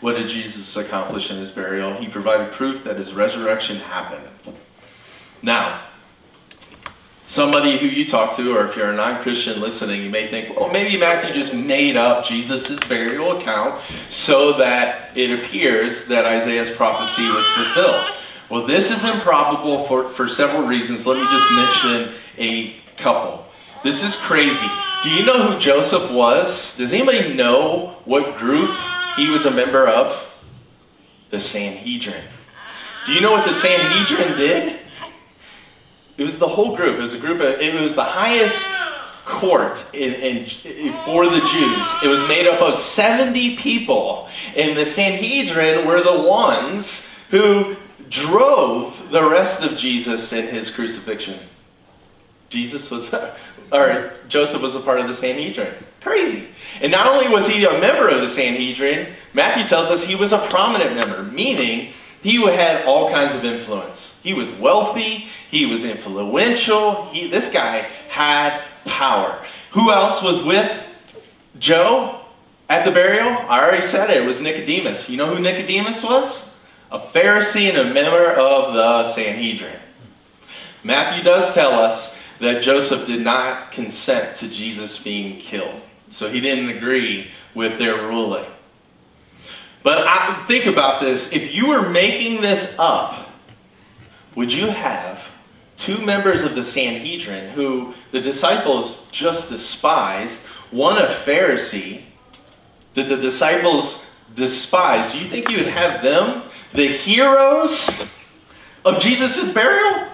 what 0.00 0.12
did 0.14 0.28
Jesus 0.28 0.76
accomplish 0.76 1.31
in 1.31 1.38
his 1.38 1.50
burial? 1.50 1.95
He 1.95 2.09
provided 2.09 2.52
proof 2.52 2.85
that 2.85 2.97
his 2.97 3.12
resurrection 3.12 3.76
happened. 3.76 4.26
Now, 5.43 5.83
somebody 7.28 7.76
who 7.76 7.87
you 7.87 8.06
talk 8.06 8.35
to, 8.37 8.56
or 8.56 8.64
if 8.66 8.75
you're 8.75 8.90
a 8.90 8.97
non 8.97 9.23
Christian 9.23 9.61
listening, 9.61 10.02
you 10.02 10.11
may 10.11 10.28
think, 10.28 10.58
well, 10.58 10.70
maybe 10.70 10.97
Matthew 10.97 11.32
just 11.32 11.54
made 11.54 11.97
up 11.97 12.25
Jesus' 12.25 12.80
burial 12.88 13.37
account 13.37 13.80
so 14.08 14.54
that 14.54 15.16
it 15.16 15.38
appears 15.38 16.06
that 16.06 16.25
Isaiah's 16.25 16.70
prophecy 16.70 17.28
was 17.28 17.47
fulfilled. 17.49 18.16
Well, 18.49 18.66
this 18.66 18.90
is 18.90 19.04
improbable 19.04 19.85
for, 19.85 20.08
for 20.08 20.26
several 20.26 20.66
reasons. 20.66 21.06
Let 21.06 21.16
me 21.16 21.26
just 21.30 21.52
mention 21.52 22.14
a 22.38 22.76
couple. 22.97 23.47
This 23.85 24.02
is 24.02 24.16
crazy. 24.16 24.66
Do 25.04 25.11
you 25.11 25.25
know 25.25 25.52
who 25.52 25.58
Joseph 25.58 26.11
was? 26.11 26.76
Does 26.78 26.92
anybody 26.94 27.35
know 27.35 27.99
what 28.06 28.38
group 28.38 28.70
he 29.16 29.28
was 29.28 29.44
a 29.44 29.50
member 29.50 29.87
of? 29.87 30.26
The 31.28 31.38
Sanhedrin. 31.38 32.25
Do 33.04 33.12
you 33.12 33.20
know 33.20 33.32
what 33.32 33.47
the 33.47 33.52
Sanhedrin 33.52 34.37
did? 34.38 34.77
It 36.18 36.25
was 36.25 36.37
the 36.37 36.48
whole 36.48 36.76
group. 36.76 36.98
It 36.98 37.02
was 37.02 37.14
a 37.14 37.18
group 37.18 37.40
of, 37.40 37.60
it 37.60 37.80
was 37.80 37.94
the 37.94 38.04
highest 38.04 38.66
court 39.25 39.84
in, 39.94 40.14
in, 40.14 40.46
for 41.04 41.26
the 41.26 41.40
Jews. 41.40 41.92
It 42.02 42.08
was 42.08 42.26
made 42.28 42.46
up 42.46 42.60
of 42.60 42.76
70 42.76 43.56
people. 43.56 44.28
And 44.56 44.76
the 44.76 44.84
Sanhedrin 44.84 45.87
were 45.87 46.02
the 46.02 46.18
ones 46.28 47.08
who 47.30 47.76
drove 48.10 49.10
the 49.10 49.22
rest 49.22 49.62
of 49.62 49.76
Jesus 49.76 50.32
in 50.32 50.48
his 50.48 50.70
crucifixion. 50.70 51.38
Jesus 52.48 52.90
was, 52.90 53.14
or 53.72 54.12
Joseph 54.28 54.60
was 54.60 54.75
a 54.75 54.80
part 54.80 54.98
of 54.98 55.06
the 55.06 55.14
Sanhedrin. 55.14 55.75
Crazy. 56.00 56.48
And 56.80 56.90
not 56.90 57.06
only 57.06 57.28
was 57.28 57.46
he 57.46 57.64
a 57.64 57.78
member 57.78 58.08
of 58.08 58.20
the 58.20 58.28
Sanhedrin, 58.28 59.12
Matthew 59.34 59.64
tells 59.66 59.88
us 59.90 60.02
he 60.02 60.16
was 60.16 60.32
a 60.32 60.38
prominent 60.38 60.94
member, 60.94 61.22
meaning 61.22 61.92
he 62.22 62.42
had 62.42 62.84
all 62.84 63.10
kinds 63.10 63.34
of 63.34 63.44
influence. 63.44 64.18
He 64.22 64.34
was 64.34 64.50
wealthy, 64.52 65.28
he 65.50 65.66
was 65.66 65.84
influential, 65.84 67.06
he, 67.06 67.28
this 67.28 67.50
guy 67.52 67.88
had 68.08 68.62
power. 68.84 69.44
Who 69.72 69.92
else 69.92 70.22
was 70.22 70.42
with 70.42 70.84
Joe 71.58 72.20
at 72.68 72.84
the 72.84 72.90
burial? 72.90 73.28
I 73.28 73.62
already 73.62 73.82
said 73.82 74.10
it, 74.10 74.22
it 74.22 74.26
was 74.26 74.40
Nicodemus. 74.40 75.08
You 75.08 75.16
know 75.16 75.34
who 75.34 75.40
Nicodemus 75.40 76.02
was? 76.02 76.50
A 76.90 76.98
Pharisee 76.98 77.68
and 77.68 77.78
a 77.78 77.92
member 77.92 78.32
of 78.32 78.72
the 78.72 79.04
Sanhedrin. 79.12 79.78
Matthew 80.82 81.22
does 81.22 81.52
tell 81.52 81.72
us 81.72 82.18
that 82.40 82.62
Joseph 82.62 83.06
did 83.06 83.22
not 83.22 83.72
consent 83.72 84.37
to 84.37 84.48
Jesus 84.48 84.98
being 84.98 85.38
killed. 85.38 85.80
So 86.10 86.30
he 86.30 86.40
didn't 86.40 86.70
agree 86.70 87.30
with 87.54 87.78
their 87.78 88.06
ruling. 88.06 88.46
But 89.82 90.06
I, 90.06 90.42
think 90.47 90.66
about 90.66 91.00
this. 91.00 91.32
If 91.32 91.54
you 91.54 91.68
were 91.68 91.88
making 91.88 92.40
this 92.40 92.75
up, 92.78 93.30
would 94.35 94.52
you 94.52 94.66
have 94.66 95.23
two 95.76 95.99
members 95.99 96.42
of 96.42 96.54
the 96.54 96.62
Sanhedrin 96.62 97.50
who 97.50 97.94
the 98.11 98.20
disciples 98.20 99.06
just 99.11 99.49
despised, 99.49 100.40
one 100.70 100.99
a 100.99 101.06
Pharisee 101.06 102.02
that 102.94 103.08
the 103.08 103.16
disciples 103.16 104.04
despised? 104.35 105.12
Do 105.12 105.18
you 105.18 105.26
think 105.26 105.49
you 105.49 105.58
would 105.58 105.68
have 105.68 106.02
them, 106.02 106.42
the 106.75 106.88
heroes 106.88 108.12
of 108.85 109.00
Jesus' 109.00 109.52
burial? 109.52 110.06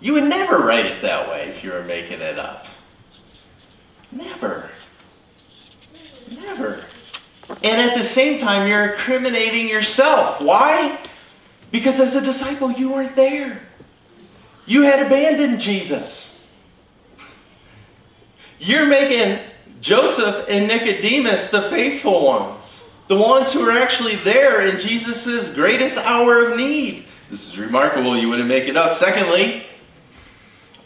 You 0.00 0.12
would 0.12 0.24
never 0.24 0.58
write 0.58 0.84
it 0.84 1.00
that 1.00 1.30
way 1.30 1.48
if 1.48 1.64
you 1.64 1.72
were 1.72 1.82
making 1.82 2.20
it 2.20 2.38
up. 2.38 2.66
Never. 4.12 4.70
Never. 6.30 6.84
And 7.48 7.80
at 7.80 7.96
the 7.96 8.02
same 8.02 8.38
time, 8.38 8.68
you're 8.68 8.92
incriminating 8.92 9.68
yourself. 9.68 10.42
Why? 10.42 10.98
Because 11.70 12.00
as 12.00 12.14
a 12.14 12.20
disciple, 12.20 12.70
you 12.70 12.90
weren't 12.90 13.16
there. 13.16 13.62
You 14.66 14.82
had 14.82 15.04
abandoned 15.04 15.60
Jesus. 15.60 16.46
You're 18.58 18.86
making 18.86 19.40
Joseph 19.80 20.46
and 20.48 20.68
Nicodemus 20.68 21.50
the 21.50 21.62
faithful 21.68 22.24
ones, 22.24 22.84
the 23.08 23.16
ones 23.16 23.52
who 23.52 23.68
are 23.68 23.76
actually 23.76 24.16
there 24.16 24.66
in 24.66 24.78
Jesus' 24.78 25.50
greatest 25.50 25.98
hour 25.98 26.46
of 26.46 26.56
need. 26.56 27.04
This 27.30 27.46
is 27.46 27.58
remarkable. 27.58 28.16
You 28.16 28.28
wouldn't 28.28 28.48
make 28.48 28.68
it 28.68 28.76
up. 28.76 28.94
Secondly, 28.94 29.64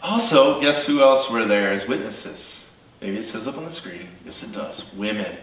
also, 0.01 0.59
guess 0.59 0.85
who 0.85 1.01
else 1.01 1.29
were 1.29 1.45
there 1.45 1.71
as 1.71 1.87
witnesses? 1.87 2.69
Maybe 3.01 3.17
it 3.17 3.23
says 3.23 3.47
up 3.47 3.57
on 3.57 3.65
the 3.65 3.71
screen. 3.71 4.09
Yes, 4.25 4.43
it 4.43 4.51
does. 4.51 4.91
Women. 4.93 5.37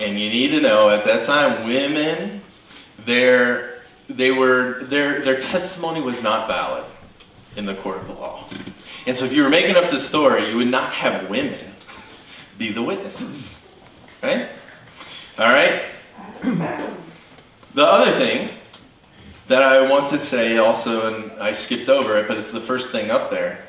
And 0.00 0.18
you 0.18 0.30
need 0.30 0.48
to 0.48 0.60
know 0.60 0.90
at 0.90 1.04
that 1.04 1.24
time, 1.24 1.66
women, 1.66 2.40
their, 3.04 3.82
they 4.08 4.30
were, 4.30 4.84
their, 4.84 5.20
their 5.20 5.38
testimony 5.38 6.00
was 6.00 6.22
not 6.22 6.48
valid 6.48 6.84
in 7.56 7.66
the 7.66 7.74
court 7.74 7.98
of 7.98 8.06
the 8.08 8.14
law. 8.14 8.48
And 9.06 9.16
so 9.16 9.24
if 9.24 9.32
you 9.32 9.42
were 9.42 9.48
making 9.48 9.76
up 9.76 9.90
the 9.90 9.98
story, 9.98 10.48
you 10.48 10.56
would 10.56 10.70
not 10.70 10.92
have 10.92 11.28
women 11.28 11.72
be 12.58 12.72
the 12.72 12.82
witnesses. 12.82 13.58
Right? 14.22 14.48
All 15.38 15.52
right? 15.52 15.82
The 17.74 17.84
other 17.84 18.10
thing 18.10 18.48
that 19.48 19.62
I 19.62 19.88
want 19.88 20.08
to 20.10 20.18
say 20.18 20.58
also, 20.58 21.12
and 21.12 21.32
I 21.40 21.52
skipped 21.52 21.88
over 21.88 22.16
it, 22.18 22.28
but 22.28 22.36
it's 22.36 22.50
the 22.50 22.60
first 22.60 22.90
thing 22.90 23.10
up 23.10 23.30
there, 23.30 23.61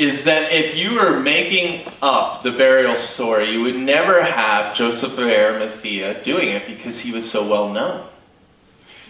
is 0.00 0.24
that 0.24 0.50
if 0.50 0.78
you 0.78 0.94
were 0.94 1.20
making 1.20 1.86
up 2.00 2.42
the 2.42 2.50
burial 2.50 2.96
story, 2.96 3.50
you 3.50 3.60
would 3.60 3.76
never 3.76 4.22
have 4.22 4.74
Joseph 4.74 5.18
of 5.18 5.28
Arimathea 5.28 6.22
doing 6.22 6.48
it 6.48 6.66
because 6.66 6.98
he 6.98 7.12
was 7.12 7.30
so 7.30 7.46
well 7.46 7.70
known. 7.70 8.06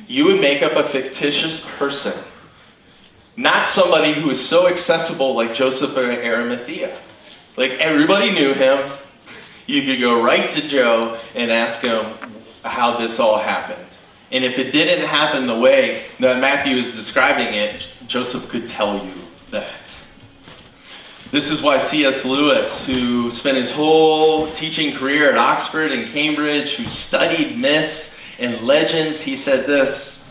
You 0.09 0.25
would 0.25 0.41
make 0.41 0.63
up 0.65 0.73
a 0.73 0.83
fictitious 0.83 1.65
person, 1.79 2.19
not 3.37 3.69
somebody 3.69 4.15
who 4.15 4.31
is 4.31 4.45
so 4.45 4.67
accessible 4.67 5.33
like 5.33 5.55
Joseph 5.55 5.91
of 5.91 6.09
Arimathea. 6.09 6.99
Like 7.57 7.71
everybody 7.73 8.33
knew 8.33 8.53
him. 8.53 8.91
You 9.69 9.85
could 9.85 10.01
go 10.01 10.21
right 10.21 10.49
to 10.51 10.67
Joe 10.67 11.21
and 11.37 11.53
ask 11.53 11.83
him 11.83 12.05
how 12.65 12.97
this 12.97 13.21
all 13.21 13.39
happened. 13.39 13.87
And 14.33 14.43
if 14.43 14.59
it 14.59 14.73
didn't 14.73 15.07
happen 15.07 15.47
the 15.47 15.57
way 15.57 16.03
that 16.19 16.41
Matthew 16.41 16.79
is 16.79 16.97
describing 16.97 17.55
it, 17.55 17.87
Joseph 18.09 18.49
could 18.49 18.69
tell 18.69 19.05
you 19.05 19.15
that. 19.51 19.71
This 21.31 21.53
is 21.53 21.63
why 21.63 21.79
C.S. 21.79 22.25
Lewis, 22.25 22.85
who 22.85 23.31
spent 23.31 23.57
his 23.57 23.71
whole 23.71 24.51
teaching 24.51 24.97
career 24.97 25.31
at 25.31 25.39
Oxford 25.39 25.93
and 25.93 26.09
Cambridge, 26.09 26.75
who 26.75 26.89
studied 26.89 27.57
myths 27.57 28.19
and 28.41 28.63
legends, 28.63 29.21
he 29.21 29.37
said 29.37 29.65
this 29.65 30.25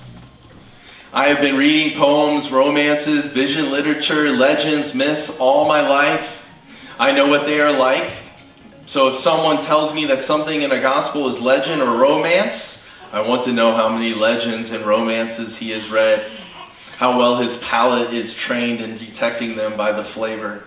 I 1.13 1.29
have 1.29 1.39
been 1.39 1.55
reading 1.55 1.97
poems, 1.97 2.51
romances, 2.51 3.25
vision 3.25 3.71
literature, 3.71 4.31
legends, 4.31 4.93
myths 4.93 5.39
all 5.39 5.65
my 5.65 5.87
life. 5.87 6.43
I 6.99 7.13
know 7.13 7.27
what 7.27 7.45
they 7.45 7.61
are 7.61 7.71
like. 7.71 8.11
So 8.85 9.07
if 9.07 9.15
someone 9.15 9.63
tells 9.63 9.93
me 9.93 10.03
that 10.07 10.19
something 10.19 10.63
in 10.63 10.73
a 10.73 10.81
gospel 10.81 11.29
is 11.29 11.39
legend 11.39 11.81
or 11.81 11.97
romance, 11.97 12.85
I 13.13 13.21
want 13.21 13.43
to 13.43 13.53
know 13.53 13.73
how 13.73 13.87
many 13.87 14.13
legends 14.13 14.71
and 14.71 14.83
romances 14.83 15.55
he 15.55 15.71
has 15.71 15.89
read, 15.89 16.29
how 16.97 17.17
well 17.17 17.37
his 17.37 17.55
palate 17.57 18.13
is 18.13 18.33
trained 18.33 18.81
in 18.81 18.97
detecting 18.97 19.55
them 19.55 19.77
by 19.77 19.93
the 19.93 20.03
flavor, 20.03 20.65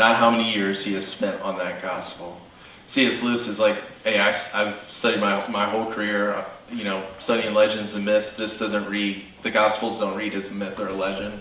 not 0.00 0.16
how 0.16 0.30
many 0.30 0.52
years 0.52 0.82
he 0.82 0.94
has 0.94 1.06
spent 1.06 1.40
on 1.42 1.58
that 1.58 1.82
gospel. 1.82 2.40
C.S. 2.86 3.22
Lewis 3.22 3.46
is 3.46 3.60
like, 3.60 3.76
hey, 4.02 4.18
I, 4.18 4.32
have 4.32 4.84
studied 4.88 5.20
my, 5.20 5.46
my 5.48 5.68
whole 5.68 5.92
career, 5.92 6.32
uh, 6.32 6.44
you 6.72 6.84
know, 6.84 7.06
studying 7.18 7.54
legends 7.54 7.94
and 7.94 8.04
myths. 8.04 8.30
This 8.30 8.58
doesn't 8.58 8.88
read, 8.88 9.22
the 9.42 9.50
Gospels 9.50 9.98
don't 9.98 10.16
read 10.16 10.34
as 10.34 10.48
a 10.48 10.54
myth 10.54 10.80
or 10.80 10.88
a 10.88 10.94
legend. 10.94 11.40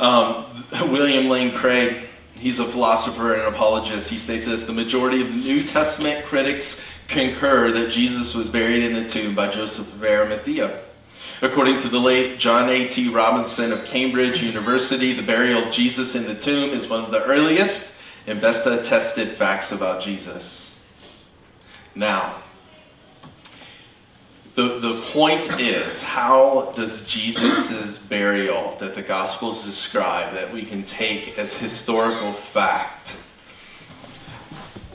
Um, 0.00 0.64
William 0.90 1.28
Lane 1.28 1.52
Craig, 1.52 2.08
he's 2.34 2.58
a 2.58 2.64
philosopher 2.64 3.34
and 3.34 3.42
an 3.42 3.54
apologist. 3.54 4.08
He 4.08 4.16
states 4.16 4.46
this 4.46 4.62
the 4.62 4.72
majority 4.72 5.20
of 5.20 5.30
New 5.30 5.62
Testament 5.62 6.24
critics 6.24 6.84
concur 7.06 7.70
that 7.70 7.90
Jesus 7.90 8.34
was 8.34 8.48
buried 8.48 8.82
in 8.82 8.96
a 8.96 9.06
tomb 9.06 9.34
by 9.34 9.48
Joseph 9.48 9.92
of 9.92 10.02
Arimathea. 10.02 10.82
According 11.42 11.80
to 11.80 11.88
the 11.88 11.98
late 11.98 12.38
John 12.38 12.70
A.T. 12.70 13.08
Robinson 13.10 13.72
of 13.72 13.84
Cambridge 13.84 14.42
University, 14.42 15.12
the 15.12 15.22
burial 15.22 15.64
of 15.64 15.72
Jesus 15.72 16.14
in 16.14 16.24
the 16.24 16.34
tomb 16.34 16.70
is 16.70 16.88
one 16.88 17.04
of 17.04 17.10
the 17.10 17.22
earliest 17.24 17.94
and 18.26 18.40
best 18.40 18.66
attested 18.66 19.32
facts 19.32 19.72
about 19.72 20.00
Jesus. 20.00 20.80
Now, 21.94 22.42
the, 24.54 24.78
the 24.78 25.00
point 25.12 25.60
is, 25.60 26.02
how 26.02 26.72
does 26.74 27.06
Jesus' 27.06 27.98
burial 27.98 28.76
that 28.78 28.94
the 28.94 29.02
Gospels 29.02 29.64
describe 29.64 30.32
that 30.34 30.50
we 30.52 30.62
can 30.62 30.84
take 30.84 31.38
as 31.38 31.52
historical 31.52 32.32
fact 32.32 33.14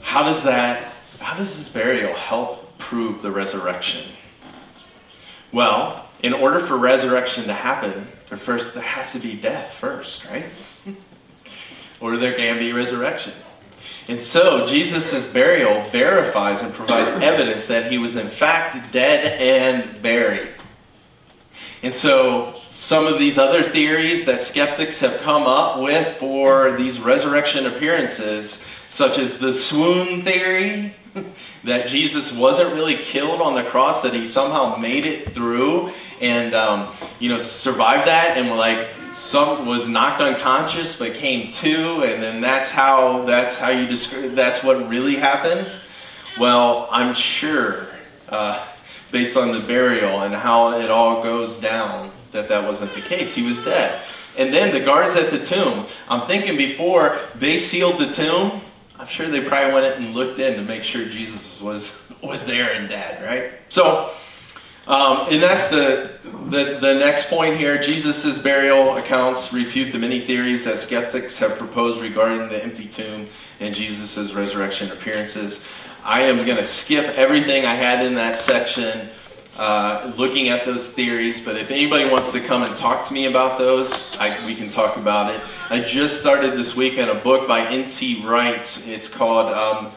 how 0.08 0.22
does 0.22 0.42
that, 0.44 0.94
how 1.20 1.36
does 1.36 1.58
this 1.58 1.68
burial 1.68 2.14
help 2.14 2.78
prove 2.78 3.20
the 3.20 3.30
resurrection? 3.30 4.10
Well, 5.52 6.07
in 6.22 6.32
order 6.32 6.58
for 6.58 6.76
resurrection 6.76 7.44
to 7.44 7.54
happen, 7.54 8.08
there 8.28 8.38
first 8.38 8.74
there 8.74 8.82
has 8.82 9.12
to 9.12 9.18
be 9.18 9.36
death 9.36 9.74
first, 9.74 10.24
right? 10.24 10.46
or 12.00 12.16
there 12.16 12.34
can 12.34 12.58
be 12.58 12.72
resurrection. 12.72 13.32
And 14.08 14.22
so 14.22 14.66
Jesus' 14.66 15.26
burial 15.32 15.88
verifies 15.90 16.62
and 16.62 16.72
provides 16.72 17.10
evidence 17.22 17.66
that 17.66 17.90
he 17.90 17.98
was 17.98 18.16
in 18.16 18.28
fact 18.28 18.92
dead 18.92 19.40
and 19.40 20.00
buried. 20.02 20.50
And 21.82 21.94
so 21.94 22.60
some 22.72 23.06
of 23.06 23.18
these 23.18 23.38
other 23.38 23.62
theories 23.62 24.24
that 24.24 24.40
skeptics 24.40 24.98
have 25.00 25.20
come 25.20 25.42
up 25.42 25.80
with 25.80 26.16
for 26.16 26.76
these 26.76 26.98
resurrection 26.98 27.66
appearances, 27.66 28.64
such 28.88 29.18
as 29.18 29.38
the 29.38 29.52
swoon 29.52 30.24
theory, 30.24 30.94
that 31.64 31.88
Jesus 31.88 32.32
wasn't 32.32 32.74
really 32.74 32.96
killed 32.96 33.40
on 33.40 33.54
the 33.54 33.64
cross, 33.64 34.02
that 34.02 34.14
he 34.14 34.24
somehow 34.24 34.76
made 34.76 35.06
it 35.06 35.34
through 35.34 35.92
and 36.20 36.54
um, 36.54 36.92
you 37.18 37.28
know 37.28 37.38
survived 37.38 38.06
that, 38.06 38.36
and 38.36 38.50
like 38.50 38.88
some 39.12 39.66
was 39.66 39.88
knocked 39.88 40.20
unconscious 40.20 40.96
but 40.96 41.14
came 41.14 41.52
to, 41.52 42.02
and 42.02 42.22
then 42.22 42.40
that's 42.40 42.70
how 42.70 43.24
that's 43.24 43.56
how 43.56 43.70
you 43.70 43.86
describe 43.86 44.32
that's 44.32 44.62
what 44.62 44.88
really 44.88 45.16
happened. 45.16 45.70
Well, 46.38 46.88
I'm 46.90 47.14
sure, 47.14 47.88
uh, 48.28 48.64
based 49.10 49.36
on 49.36 49.52
the 49.52 49.60
burial 49.60 50.22
and 50.22 50.34
how 50.34 50.78
it 50.78 50.90
all 50.90 51.22
goes 51.22 51.56
down, 51.56 52.12
that 52.30 52.48
that 52.48 52.64
wasn't 52.64 52.94
the 52.94 53.00
case. 53.00 53.34
He 53.34 53.42
was 53.42 53.60
dead. 53.64 54.02
And 54.36 54.54
then 54.54 54.72
the 54.72 54.80
guards 54.80 55.16
at 55.16 55.30
the 55.30 55.44
tomb. 55.44 55.86
I'm 56.08 56.24
thinking 56.26 56.56
before 56.56 57.18
they 57.34 57.58
sealed 57.58 57.98
the 57.98 58.12
tomb, 58.12 58.60
I'm 58.98 59.06
sure 59.06 59.28
they 59.28 59.40
probably 59.40 59.72
went 59.72 59.96
in 59.96 60.06
and 60.06 60.14
looked 60.14 60.40
in 60.40 60.54
to 60.54 60.62
make 60.62 60.82
sure 60.82 61.04
Jesus 61.04 61.60
was 61.60 61.92
was 62.20 62.44
there 62.44 62.72
and 62.72 62.88
dead, 62.88 63.24
right? 63.24 63.52
So, 63.68 64.10
um, 64.88 65.28
and 65.30 65.40
that's 65.40 65.66
the, 65.66 66.18
the 66.50 66.78
the 66.80 66.94
next 66.94 67.28
point 67.28 67.56
here. 67.56 67.78
Jesus' 67.78 68.38
burial 68.38 68.96
accounts 68.96 69.52
refute 69.52 69.92
the 69.92 69.98
many 69.98 70.20
theories 70.20 70.64
that 70.64 70.78
skeptics 70.78 71.38
have 71.38 71.56
proposed 71.58 72.00
regarding 72.00 72.48
the 72.48 72.62
empty 72.62 72.86
tomb 72.86 73.28
and 73.60 73.72
Jesus' 73.72 74.32
resurrection 74.32 74.90
appearances. 74.90 75.64
I 76.02 76.22
am 76.22 76.44
going 76.44 76.56
to 76.56 76.64
skip 76.64 77.16
everything 77.16 77.66
I 77.66 77.74
had 77.74 78.04
in 78.04 78.14
that 78.16 78.36
section 78.36 79.10
uh, 79.58 80.12
looking 80.16 80.48
at 80.48 80.64
those 80.64 80.88
theories. 80.88 81.40
But 81.40 81.56
if 81.56 81.70
anybody 81.70 82.08
wants 82.08 82.32
to 82.32 82.40
come 82.40 82.62
and 82.62 82.74
talk 82.74 83.06
to 83.08 83.12
me 83.12 83.26
about 83.26 83.58
those, 83.58 84.16
I, 84.16 84.44
we 84.46 84.54
can 84.54 84.68
talk 84.68 84.96
about 84.96 85.34
it. 85.34 85.40
I 85.68 85.80
just 85.80 86.20
started 86.20 86.52
this 86.52 86.76
weekend 86.76 87.10
a 87.10 87.16
book 87.16 87.48
by 87.48 87.66
N.T. 87.66 88.24
Wright. 88.24 88.86
It's 88.86 89.08
called 89.08 89.52
um, 89.52 89.92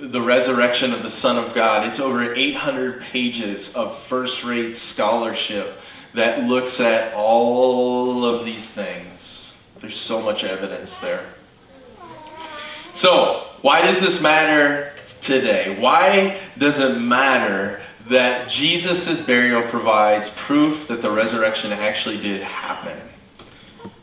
The 0.00 0.20
Resurrection 0.20 0.92
of 0.92 1.02
the 1.02 1.10
Son 1.10 1.36
of 1.36 1.54
God. 1.54 1.86
It's 1.86 2.00
over 2.00 2.34
800 2.34 3.02
pages 3.02 3.74
of 3.76 3.98
first 3.98 4.44
rate 4.44 4.74
scholarship 4.74 5.80
that 6.14 6.44
looks 6.44 6.80
at 6.80 7.14
all 7.14 8.24
of 8.24 8.44
these 8.44 8.66
things. 8.66 9.54
There's 9.80 9.96
so 9.96 10.22
much 10.22 10.44
evidence 10.44 10.98
there. 10.98 11.24
So, 12.94 13.46
why 13.62 13.82
does 13.82 14.00
this 14.00 14.20
matter 14.20 14.92
today? 15.20 15.78
Why 15.80 16.38
does 16.58 16.78
it 16.78 16.98
matter 16.98 17.80
that 18.08 18.48
Jesus' 18.48 19.20
burial 19.20 19.62
provides 19.62 20.30
proof 20.30 20.88
that 20.88 21.02
the 21.02 21.10
resurrection 21.10 21.72
actually 21.72 22.18
did 22.18 22.42
happen. 22.42 22.98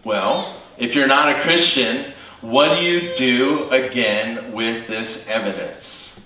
Well, 0.03 0.61
if 0.77 0.95
you're 0.95 1.07
not 1.07 1.29
a 1.35 1.41
Christian, 1.41 2.13
what 2.41 2.79
do 2.79 2.85
you 2.85 3.15
do 3.17 3.69
again 3.69 4.53
with 4.53 4.87
this 4.87 5.27
evidence? 5.27 6.25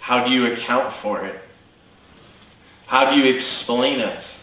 How 0.00 0.24
do 0.24 0.32
you 0.32 0.52
account 0.52 0.92
for 0.92 1.24
it? 1.24 1.40
How 2.86 3.10
do 3.10 3.16
you 3.16 3.32
explain 3.32 4.00
it? 4.00 4.36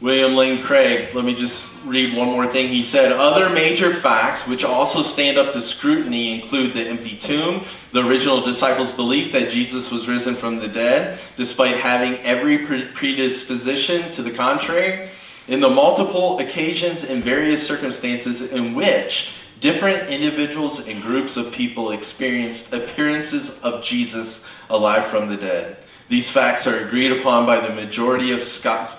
William 0.00 0.34
Lane 0.34 0.62
Craig, 0.62 1.14
let 1.14 1.24
me 1.24 1.34
just 1.34 1.74
read 1.86 2.14
one 2.14 2.28
more 2.28 2.46
thing. 2.46 2.68
He 2.68 2.82
said, 2.82 3.12
Other 3.12 3.48
major 3.48 3.94
facts 3.94 4.46
which 4.46 4.62
also 4.62 5.00
stand 5.00 5.38
up 5.38 5.52
to 5.54 5.62
scrutiny 5.62 6.34
include 6.34 6.74
the 6.74 6.86
empty 6.86 7.16
tomb, 7.16 7.64
the 7.96 8.06
original 8.06 8.42
disciples' 8.42 8.92
belief 8.92 9.32
that 9.32 9.48
Jesus 9.48 9.90
was 9.90 10.06
risen 10.06 10.34
from 10.34 10.58
the 10.58 10.68
dead, 10.68 11.18
despite 11.38 11.78
having 11.78 12.18
every 12.18 12.58
predisposition 12.58 14.10
to 14.10 14.22
the 14.22 14.30
contrary, 14.30 15.08
in 15.48 15.60
the 15.60 15.70
multiple 15.70 16.38
occasions 16.38 17.04
and 17.04 17.24
various 17.24 17.66
circumstances 17.66 18.42
in 18.42 18.74
which 18.74 19.32
different 19.60 20.10
individuals 20.10 20.86
and 20.86 21.00
groups 21.00 21.38
of 21.38 21.50
people 21.52 21.92
experienced 21.92 22.70
appearances 22.74 23.58
of 23.60 23.82
Jesus 23.82 24.44
alive 24.68 25.06
from 25.06 25.28
the 25.28 25.36
dead. 25.36 25.78
These 26.10 26.28
facts 26.28 26.66
are 26.66 26.76
agreed 26.80 27.12
upon 27.12 27.46
by 27.46 27.66
the 27.66 27.74
majority 27.74 28.32
of 28.32 28.42
scholars. 28.42 28.92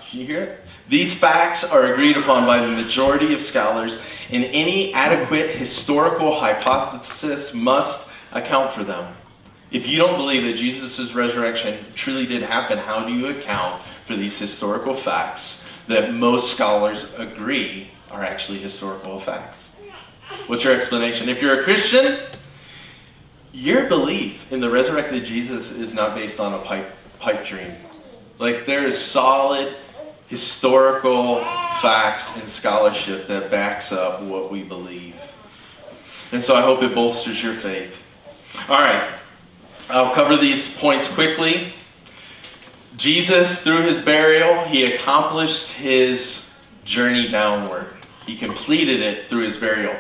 These 0.90 1.14
facts 1.14 1.64
are 1.64 1.94
agreed 1.94 2.18
upon 2.18 2.48
by 2.48 2.66
the 2.66 2.72
majority 2.72 3.36
of 3.36 3.42
scholars, 3.42 4.00
and 4.32 4.44
any 4.46 4.92
adequate 4.96 5.52
historical 5.52 6.40
hypothesis 6.40 7.54
must 7.54 8.07
account 8.32 8.74
for 8.74 8.84
them. 8.84 9.16
If 9.70 9.88
you 9.88 9.98
don't 9.98 10.18
believe 10.18 10.44
that 10.44 10.54
Jesus' 10.54 11.14
resurrection 11.14 11.84
truly 11.94 12.26
did 12.26 12.42
happen, 12.42 12.78
how 12.78 13.06
do 13.06 13.14
you 13.14 13.28
account 13.28 13.84
for 14.06 14.16
these 14.16 14.38
historical 14.38 14.94
facts 14.94 15.66
that 15.88 16.14
most 16.14 16.52
scholars 16.52 17.14
agree 17.18 17.90
are 18.10 18.24
actually 18.24 18.60
historical 18.60 19.20
facts? 19.20 19.74
What's 20.48 20.64
your 20.64 20.74
explanation? 20.74 21.28
If 21.28 21.42
you're 21.42 21.62
a 21.62 21.64
Christian, 21.64 22.20
your 23.52 23.88
belief 23.88 24.52
in 24.52 24.62
the 24.62 24.70
resurrected 24.70 25.26
Jesus 25.26 25.72
is 25.72 25.94
not 25.94 26.16
based 26.16 26.40
on 26.40 26.54
a 26.54 26.60
pipe, 26.60 26.90
pipe 27.20 27.46
dream. 27.46 27.72
Like, 28.40 28.66
there 28.66 28.86
is 28.86 28.98
solid 28.98 29.76
historical 30.28 31.40
facts 31.82 32.40
and 32.40 32.48
scholarship 32.48 33.28
that 33.28 33.50
backs 33.50 33.92
up 33.92 34.22
what 34.22 34.52
we 34.52 34.64
believe. 34.64 35.16
And 36.32 36.44
so 36.44 36.56
I 36.56 36.62
hope 36.62 36.84
it 36.84 36.94
bolsters 36.94 37.42
your 37.42 37.54
faith. 37.54 37.98
All 38.70 38.82
right, 38.82 39.18
I'll 39.90 40.14
cover 40.14 40.36
these 40.36 40.76
points 40.76 41.08
quickly. 41.08 41.74
Jesus, 42.98 43.64
through 43.64 43.84
his 43.84 44.00
burial, 44.00 44.66
he 44.66 44.94
accomplished 44.94 45.72
his 45.72 46.54
journey 46.84 47.30
downward. 47.30 47.88
He 48.26 48.36
completed 48.36 49.00
it 49.02 49.30
through 49.30 49.44
his 49.44 49.56
burial. 49.56 49.96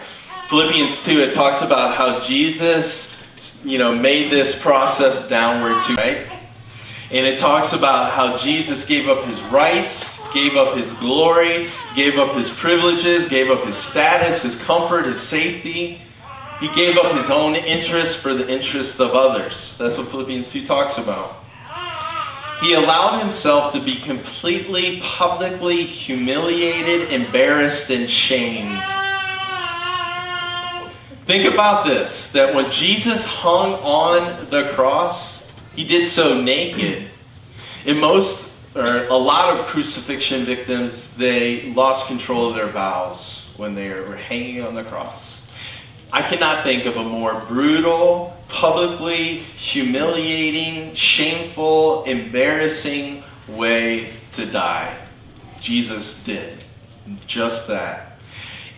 Philippians 0.49 1.03
2, 1.05 1.19
it 1.21 1.33
talks 1.33 1.61
about 1.61 1.95
how 1.95 2.19
Jesus, 2.19 3.63
you 3.63 3.77
know, 3.77 3.95
made 3.95 4.31
this 4.31 4.59
process 4.59 5.29
downward 5.29 5.81
too, 5.83 5.95
right? 5.95 6.27
And 7.09 7.25
it 7.25 7.37
talks 7.37 7.71
about 7.71 8.11
how 8.11 8.35
Jesus 8.35 8.83
gave 8.83 9.07
up 9.07 9.23
his 9.23 9.39
rights 9.43 10.17
gave 10.33 10.55
up 10.55 10.75
his 10.75 10.91
glory, 10.93 11.69
gave 11.95 12.17
up 12.17 12.35
his 12.35 12.49
privileges, 12.49 13.27
gave 13.27 13.49
up 13.49 13.63
his 13.63 13.75
status, 13.75 14.43
his 14.43 14.55
comfort, 14.55 15.05
his 15.05 15.19
safety. 15.19 16.01
He 16.59 16.67
gave 16.73 16.97
up 16.97 17.15
his 17.15 17.29
own 17.29 17.55
interest 17.55 18.17
for 18.17 18.33
the 18.33 18.47
interest 18.49 18.99
of 18.99 19.11
others. 19.11 19.77
That's 19.77 19.97
what 19.97 20.07
Philippians 20.07 20.49
2 20.49 20.65
talks 20.65 20.97
about. 20.97 21.43
He 22.61 22.73
allowed 22.73 23.19
himself 23.19 23.71
to 23.73 23.79
be 23.79 23.97
completely, 23.97 24.99
publicly 25.01 25.83
humiliated, 25.83 27.13
embarrassed, 27.13 27.91
and 27.91 28.09
shamed. 28.09 28.81
Think 31.25 31.45
about 31.45 31.85
this 31.85 32.31
that 32.31 32.55
when 32.55 32.71
Jesus 32.71 33.23
hung 33.23 33.73
on 33.75 34.49
the 34.49 34.69
cross, 34.69 35.51
he 35.75 35.83
did 35.83 36.07
so 36.07 36.41
naked. 36.41 37.09
In 37.85 37.99
most 37.99 38.49
or 38.75 39.05
a 39.07 39.15
lot 39.15 39.57
of 39.57 39.65
crucifixion 39.67 40.43
victims, 40.43 41.13
they 41.15 41.73
lost 41.73 42.07
control 42.07 42.47
of 42.47 42.55
their 42.55 42.67
bowels 42.67 43.49
when 43.57 43.75
they 43.75 43.89
were 43.89 44.15
hanging 44.15 44.63
on 44.63 44.73
the 44.73 44.83
cross. 44.83 45.36
I 46.11 46.21
cannot 46.21 46.63
think 46.63 46.85
of 46.85 46.95
a 46.95 47.03
more 47.03 47.43
brutal, 47.47 48.35
publicly 48.47 49.39
humiliating, 49.39 50.93
shameful, 50.93 52.03
embarrassing 52.05 53.23
way 53.47 54.11
to 54.31 54.45
die. 54.45 54.97
Jesus 55.59 56.23
did 56.23 56.63
just 57.25 57.67
that. 57.67 58.17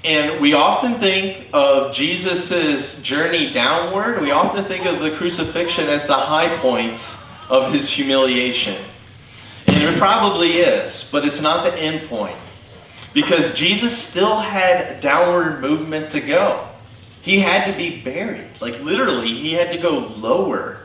And 0.04 0.39
we 0.39 0.54
often 0.54 0.96
think 0.96 1.50
of 1.52 1.94
Jesus' 1.94 3.02
journey 3.02 3.52
downward, 3.52 4.22
we 4.22 4.32
often 4.32 4.63
think 4.63 4.86
of 4.86 5.02
the 5.02 5.12
crucifixion 5.12 5.88
as 5.88 6.06
the 6.06 6.13
high 6.13 6.58
point 6.58 7.15
of 7.50 7.74
his 7.74 7.89
humiliation. 7.89 8.78
And 9.68 9.84
it 9.84 9.98
probably 9.98 10.60
is, 10.60 11.08
but 11.12 11.26
it's 11.26 11.42
not 11.42 11.63
the 11.63 11.78
end 11.78 12.08
point. 12.08 12.38
Because 13.13 13.54
Jesus 13.54 13.98
still 13.98 14.38
had 14.38 15.02
downward 15.02 15.60
movement 15.60 16.12
to 16.12 16.22
go. 16.22 16.68
He 17.21 17.39
had 17.39 17.71
to 17.71 17.77
be 17.77 18.01
buried. 18.01 18.62
Like 18.62 18.79
literally, 18.82 19.34
he 19.34 19.53
had 19.53 19.71
to 19.71 19.77
go 19.77 19.99
lower. 19.99 20.77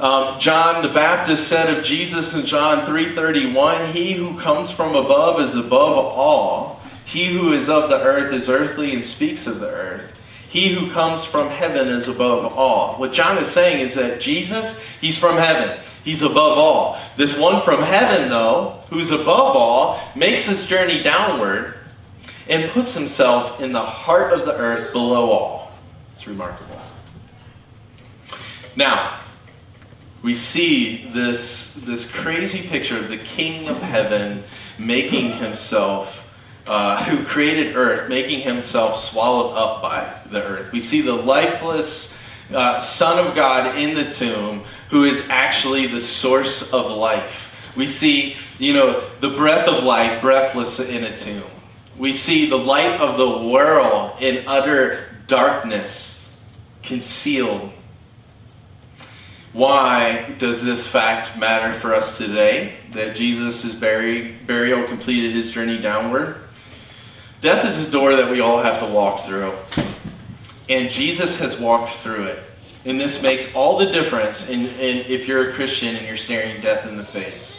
Um, 0.00 0.38
John 0.38 0.82
the 0.82 0.92
Baptist 0.92 1.48
said 1.48 1.76
of 1.76 1.84
Jesus 1.84 2.32
in 2.32 2.46
John 2.46 2.86
3:31, 2.86 3.92
"He 3.92 4.12
who 4.12 4.38
comes 4.38 4.70
from 4.70 4.94
above 4.94 5.40
is 5.40 5.56
above 5.56 5.96
all. 5.96 6.80
He 7.04 7.26
who 7.26 7.52
is 7.52 7.68
of 7.68 7.90
the 7.90 8.00
earth 8.00 8.32
is 8.32 8.48
earthly 8.48 8.94
and 8.94 9.04
speaks 9.04 9.46
of 9.46 9.60
the 9.60 9.70
earth. 9.70 10.12
He 10.48 10.72
who 10.72 10.90
comes 10.90 11.24
from 11.24 11.50
heaven 11.50 11.88
is 11.88 12.06
above 12.06 12.56
all. 12.56 12.94
What 12.94 13.12
John 13.12 13.38
is 13.38 13.48
saying 13.48 13.80
is 13.80 13.94
that 13.94 14.20
Jesus, 14.20 14.80
he's 15.00 15.18
from 15.18 15.36
heaven. 15.36 15.78
He's 16.04 16.22
above 16.22 16.56
all. 16.56 16.98
This 17.16 17.36
one 17.36 17.60
from 17.62 17.82
heaven, 17.82 18.28
though, 18.28 18.80
who's 18.88 19.10
above 19.10 19.56
all, 19.56 20.00
makes 20.14 20.46
his 20.46 20.64
journey 20.64 21.02
downward 21.02 21.77
and 22.48 22.70
puts 22.70 22.94
himself 22.94 23.60
in 23.60 23.72
the 23.72 23.82
heart 23.82 24.32
of 24.32 24.46
the 24.46 24.56
earth 24.56 24.92
below 24.92 25.30
all. 25.30 25.72
It's 26.14 26.26
remarkable. 26.26 26.80
Now, 28.74 29.20
we 30.22 30.34
see 30.34 31.10
this, 31.12 31.74
this 31.74 32.10
crazy 32.10 32.66
picture 32.66 32.98
of 32.98 33.08
the 33.08 33.18
King 33.18 33.68
of 33.68 33.80
heaven 33.80 34.44
making 34.78 35.32
himself, 35.32 36.24
uh, 36.66 37.04
who 37.06 37.24
created 37.24 37.76
earth, 37.76 38.08
making 38.08 38.40
himself 38.40 38.98
swallowed 38.98 39.56
up 39.56 39.82
by 39.82 40.20
the 40.30 40.42
earth. 40.42 40.72
We 40.72 40.80
see 40.80 41.02
the 41.02 41.14
lifeless 41.14 42.14
uh, 42.52 42.78
Son 42.78 43.24
of 43.24 43.34
God 43.34 43.76
in 43.76 43.94
the 43.94 44.10
tomb 44.10 44.64
who 44.90 45.04
is 45.04 45.22
actually 45.28 45.86
the 45.86 46.00
source 46.00 46.72
of 46.72 46.90
life. 46.90 47.44
We 47.76 47.86
see, 47.86 48.36
you 48.58 48.72
know, 48.72 49.04
the 49.20 49.30
breath 49.30 49.68
of 49.68 49.84
life 49.84 50.20
breathless 50.20 50.80
in 50.80 51.04
a 51.04 51.16
tomb. 51.16 51.44
We 51.98 52.12
see 52.12 52.48
the 52.48 52.58
light 52.58 53.00
of 53.00 53.16
the 53.16 53.48
world 53.48 54.12
in 54.20 54.46
utter 54.46 55.04
darkness, 55.26 56.32
concealed. 56.82 57.72
Why 59.52 60.34
does 60.38 60.62
this 60.62 60.86
fact 60.86 61.36
matter 61.36 61.78
for 61.80 61.94
us 61.94 62.16
today? 62.16 62.74
That 62.92 63.16
Jesus' 63.16 63.74
burial 63.74 64.86
completed 64.86 65.32
his 65.34 65.50
journey 65.50 65.80
downward? 65.80 66.36
Death 67.40 67.64
is 67.64 67.86
a 67.86 67.90
door 67.90 68.14
that 68.16 68.30
we 68.30 68.40
all 68.40 68.60
have 68.60 68.78
to 68.80 68.86
walk 68.86 69.20
through. 69.20 69.54
And 70.68 70.90
Jesus 70.90 71.38
has 71.40 71.58
walked 71.58 71.90
through 71.90 72.24
it. 72.24 72.42
And 72.84 73.00
this 73.00 73.22
makes 73.22 73.54
all 73.54 73.76
the 73.76 73.86
difference 73.86 74.48
in, 74.48 74.66
in 74.66 74.98
if 75.06 75.26
you're 75.26 75.50
a 75.50 75.52
Christian 75.52 75.96
and 75.96 76.06
you're 76.06 76.16
staring 76.16 76.60
death 76.60 76.86
in 76.86 76.96
the 76.96 77.04
face. 77.04 77.57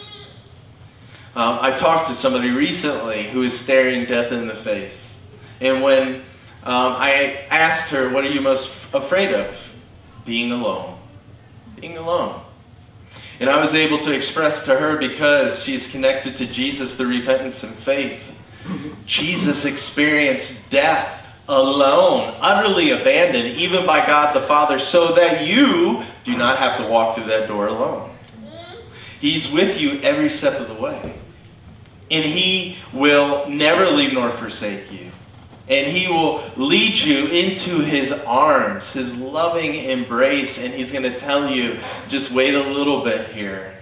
Um, 1.35 1.59
I 1.61 1.71
talked 1.71 2.07
to 2.07 2.15
somebody 2.15 2.49
recently 2.49 3.29
who 3.29 3.43
is 3.43 3.57
staring 3.57 4.05
death 4.05 4.31
in 4.31 4.47
the 4.47 4.55
face. 4.55 5.19
And 5.61 5.83
when 5.83 6.15
um, 6.63 6.95
I 6.97 7.45
asked 7.49 7.89
her, 7.91 8.09
What 8.09 8.23
are 8.23 8.29
you 8.29 8.41
most 8.41 8.69
afraid 8.93 9.33
of? 9.33 9.55
Being 10.25 10.51
alone. 10.51 10.97
Being 11.79 11.97
alone. 11.97 12.41
And 13.39 13.49
I 13.49 13.59
was 13.59 13.73
able 13.73 13.97
to 13.99 14.11
express 14.11 14.65
to 14.65 14.75
her 14.75 14.97
because 14.97 15.63
she's 15.63 15.87
connected 15.87 16.35
to 16.37 16.45
Jesus 16.45 16.95
through 16.95 17.09
repentance 17.09 17.63
and 17.63 17.73
faith. 17.73 18.35
Jesus 19.05 19.65
experienced 19.65 20.69
death 20.69 21.25
alone, 21.47 22.35
utterly 22.41 22.91
abandoned, 22.91 23.57
even 23.57 23.85
by 23.85 24.05
God 24.05 24.35
the 24.35 24.41
Father, 24.41 24.77
so 24.77 25.15
that 25.15 25.47
you 25.47 26.03
do 26.23 26.37
not 26.37 26.59
have 26.59 26.77
to 26.77 26.87
walk 26.87 27.15
through 27.15 27.25
that 27.25 27.47
door 27.47 27.67
alone. 27.67 28.11
He's 29.19 29.51
with 29.51 29.79
you 29.79 29.99
every 30.01 30.29
step 30.29 30.59
of 30.59 30.67
the 30.67 30.75
way. 30.75 31.18
And 32.11 32.25
He 32.25 32.77
will 32.93 33.47
never 33.49 33.89
leave 33.89 34.13
nor 34.13 34.31
forsake 34.31 34.91
you. 34.91 35.11
And 35.67 35.85
He 35.85 36.07
will 36.07 36.43
lead 36.57 36.95
you 36.95 37.27
into 37.27 37.79
His 37.79 38.11
arms, 38.11 38.91
His 38.93 39.15
loving 39.15 39.75
embrace. 39.75 40.57
And 40.57 40.73
He's 40.73 40.91
going 40.91 41.03
to 41.03 41.17
tell 41.17 41.49
you, 41.49 41.79
just 42.07 42.31
wait 42.31 42.55
a 42.55 42.61
little 42.61 43.03
bit 43.03 43.29
here 43.31 43.77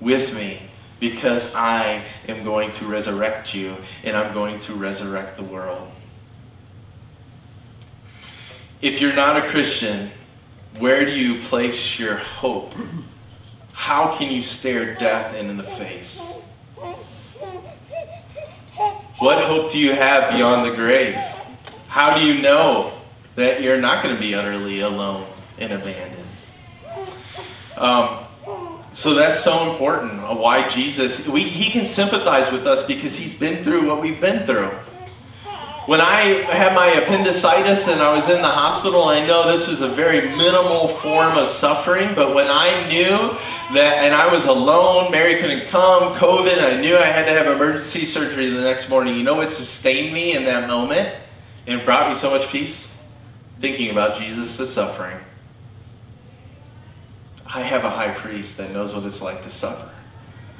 with 0.00 0.34
me 0.34 0.62
because 1.00 1.52
I 1.54 2.04
am 2.28 2.44
going 2.44 2.70
to 2.72 2.84
resurrect 2.84 3.54
you 3.54 3.76
and 4.04 4.16
I'm 4.16 4.34
going 4.34 4.60
to 4.60 4.74
resurrect 4.74 5.36
the 5.36 5.42
world. 5.42 5.90
If 8.82 9.00
you're 9.00 9.14
not 9.14 9.36
a 9.36 9.48
Christian, 9.48 10.10
where 10.78 11.04
do 11.04 11.12
you 11.12 11.42
place 11.42 11.98
your 11.98 12.16
hope? 12.16 12.72
How 13.72 14.16
can 14.16 14.30
you 14.30 14.42
stare 14.42 14.94
death 14.94 15.34
in 15.34 15.56
the 15.56 15.64
face? 15.64 16.22
What 19.20 19.44
hope 19.44 19.70
do 19.70 19.78
you 19.78 19.92
have 19.92 20.34
beyond 20.34 20.64
the 20.64 20.74
grave? 20.74 21.14
How 21.88 22.16
do 22.16 22.24
you 22.24 22.40
know 22.40 22.98
that 23.34 23.60
you're 23.60 23.78
not 23.78 24.02
going 24.02 24.14
to 24.14 24.20
be 24.20 24.34
utterly 24.34 24.80
alone 24.80 25.26
and 25.58 25.74
abandoned? 25.74 26.26
Um, 27.76 28.24
so 28.94 29.12
that's 29.12 29.38
so 29.38 29.70
important. 29.70 30.22
Why 30.22 30.66
Jesus, 30.68 31.28
we, 31.28 31.42
he 31.42 31.70
can 31.70 31.84
sympathize 31.84 32.50
with 32.50 32.66
us 32.66 32.82
because 32.86 33.14
he's 33.14 33.34
been 33.34 33.62
through 33.62 33.86
what 33.86 34.00
we've 34.00 34.22
been 34.22 34.46
through. 34.46 34.70
When 35.90 36.00
I 36.00 36.20
had 36.52 36.72
my 36.72 36.86
appendicitis 36.86 37.88
and 37.88 38.00
I 38.00 38.14
was 38.14 38.28
in 38.28 38.40
the 38.40 38.48
hospital, 38.48 39.08
I 39.08 39.26
know 39.26 39.50
this 39.50 39.66
was 39.66 39.80
a 39.80 39.88
very 39.88 40.20
minimal 40.36 40.86
form 40.86 41.36
of 41.36 41.48
suffering, 41.48 42.14
but 42.14 42.32
when 42.32 42.46
I 42.46 42.86
knew 42.86 43.36
that, 43.74 44.04
and 44.04 44.14
I 44.14 44.32
was 44.32 44.46
alone, 44.46 45.10
Mary 45.10 45.40
couldn't 45.40 45.66
come, 45.66 46.14
COVID, 46.14 46.62
I 46.62 46.80
knew 46.80 46.96
I 46.96 47.06
had 47.06 47.24
to 47.24 47.32
have 47.32 47.48
emergency 47.48 48.04
surgery 48.04 48.50
the 48.50 48.60
next 48.60 48.88
morning, 48.88 49.16
you 49.16 49.24
know 49.24 49.34
what 49.34 49.48
sustained 49.48 50.14
me 50.14 50.36
in 50.36 50.44
that 50.44 50.68
moment 50.68 51.12
and 51.66 51.84
brought 51.84 52.08
me 52.08 52.14
so 52.14 52.30
much 52.30 52.46
peace? 52.50 52.86
Thinking 53.58 53.90
about 53.90 54.16
Jesus' 54.16 54.72
suffering. 54.72 55.18
I 57.44 57.62
have 57.62 57.84
a 57.84 57.90
high 57.90 58.14
priest 58.14 58.58
that 58.58 58.70
knows 58.70 58.94
what 58.94 59.02
it's 59.02 59.20
like 59.20 59.42
to 59.42 59.50
suffer. 59.50 59.90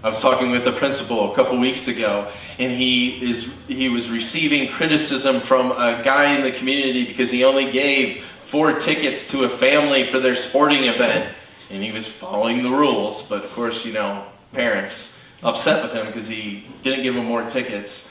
I 0.02 0.06
was 0.06 0.20
talking 0.22 0.50
with 0.50 0.64
the 0.64 0.72
principal 0.72 1.30
a 1.30 1.34
couple 1.34 1.58
weeks 1.58 1.86
ago, 1.86 2.30
and 2.58 2.72
he 2.72 3.22
is 3.22 3.52
he 3.68 3.90
was 3.90 4.08
receiving 4.08 4.72
criticism 4.72 5.40
from 5.40 5.72
a 5.72 6.02
guy 6.02 6.34
in 6.34 6.42
the 6.42 6.52
community 6.52 7.04
because 7.04 7.30
he 7.30 7.44
only 7.44 7.70
gave 7.70 8.24
four 8.46 8.72
tickets 8.78 9.30
to 9.30 9.44
a 9.44 9.48
family 9.48 10.04
for 10.04 10.18
their 10.18 10.34
sporting 10.34 10.84
event, 10.84 11.34
and 11.68 11.82
he 11.82 11.92
was 11.92 12.06
following 12.06 12.62
the 12.62 12.70
rules. 12.70 13.20
But 13.20 13.44
of 13.44 13.52
course, 13.52 13.84
you 13.84 13.92
know, 13.92 14.24
parents 14.52 15.18
upset 15.42 15.82
with 15.82 15.92
him 15.92 16.06
because 16.06 16.26
he 16.26 16.64
didn't 16.80 17.02
give 17.02 17.14
them 17.14 17.26
more 17.26 17.46
tickets. 17.46 18.10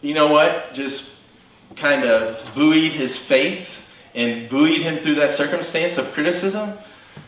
You 0.00 0.14
know 0.14 0.26
what? 0.26 0.74
Just 0.74 1.08
kind 1.76 2.04
of 2.04 2.36
buoyed 2.56 2.90
his 2.90 3.16
faith 3.16 3.86
and 4.16 4.48
buoyed 4.48 4.80
him 4.80 4.98
through 4.98 5.14
that 5.14 5.30
circumstance 5.30 5.98
of 5.98 6.12
criticism. 6.12 6.72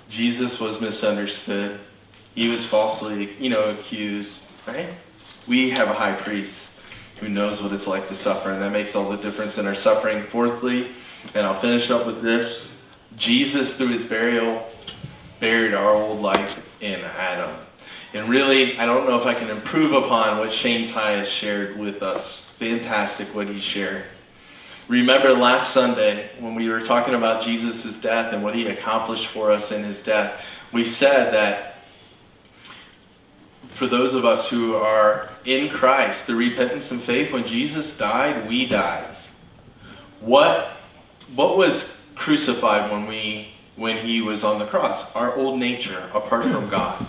Jesus 0.09 0.59
was 0.59 0.81
misunderstood 0.81 1.79
he 2.35 2.49
was 2.49 2.64
falsely, 2.64 3.35
you 3.38 3.49
know, 3.49 3.70
accused, 3.70 4.42
right? 4.66 4.88
We 5.47 5.70
have 5.70 5.88
a 5.88 5.94
high 5.94 6.14
priest 6.14 6.81
who 7.20 7.29
knows 7.29 7.62
what 7.62 7.73
it's 7.73 7.87
like 7.87 8.09
to 8.09 8.14
suffer, 8.14 8.51
and 8.51 8.61
that 8.61 8.73
makes 8.73 8.97
all 8.97 9.09
the 9.09 9.16
difference 9.16 9.59
in 9.59 9.66
our 9.66 9.75
suffering. 9.75 10.25
Fourthly, 10.25 10.90
and 11.35 11.47
I'll 11.47 11.59
finish 11.59 11.90
up 11.90 12.07
with 12.07 12.23
this 12.23 12.70
Jesus, 13.16 13.77
through 13.77 13.88
his 13.88 14.05
burial, 14.05 14.66
buried 15.38 15.75
our 15.75 15.94
old 15.94 16.20
life 16.20 16.59
in 16.81 17.01
Adam. 17.01 17.55
And 18.12 18.29
really, 18.29 18.79
I 18.79 18.87
don't 18.87 19.09
know 19.09 19.18
if 19.18 19.27
I 19.27 19.35
can 19.35 19.51
improve 19.51 19.92
upon 19.92 20.38
what 20.38 20.53
Shane 20.53 20.87
Ty 20.87 21.12
has 21.12 21.29
shared 21.29 21.79
with 21.79 22.03
us. 22.03 22.53
Fantastic 22.59 23.29
what 23.35 23.49
he 23.49 23.61
shared. 23.61 24.05
Remember 24.88 25.33
last 25.33 25.73
Sunday 25.73 26.29
when 26.38 26.55
we 26.55 26.68
were 26.68 26.81
talking 26.81 27.14
about 27.14 27.42
Jesus' 27.42 27.97
death 27.97 28.33
and 28.33 28.42
what 28.42 28.55
he 28.55 28.66
accomplished 28.66 29.29
for 29.29 29.51
us 29.51 29.73
in 29.73 29.83
his 29.83 30.03
death, 30.03 30.44
we 30.73 30.85
said 30.85 31.33
that 31.33 31.74
for 33.75 33.89
those 33.89 34.15
of 34.15 34.25
us 34.25 34.49
who 34.49 34.77
are 34.77 35.29
in 35.45 35.69
Christ, 35.69 36.29
the 36.29 36.35
repentance 36.35 36.93
and 36.93 37.03
faith, 37.03 37.33
when 37.33 37.45
Jesus 37.45 37.97
died, 37.99 38.49
we 38.49 38.67
died. 38.67 39.09
What, 40.21 40.69
what 41.35 41.57
was 41.57 42.01
crucified 42.15 42.91
when, 42.93 43.07
we, 43.07 43.49
when 43.75 43.97
he 43.97 44.23
was 44.23 44.45
on 44.45 44.61
the 44.61 44.67
cross? 44.67 45.13
Our 45.17 45.35
old 45.35 45.59
nature, 45.59 46.09
apart 46.15 46.45
from 46.45 46.69
God, 46.71 47.05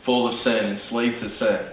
full 0.00 0.26
of 0.26 0.34
sin, 0.34 0.64
enslaved 0.64 1.20
to 1.20 1.28
sin. 1.28 1.64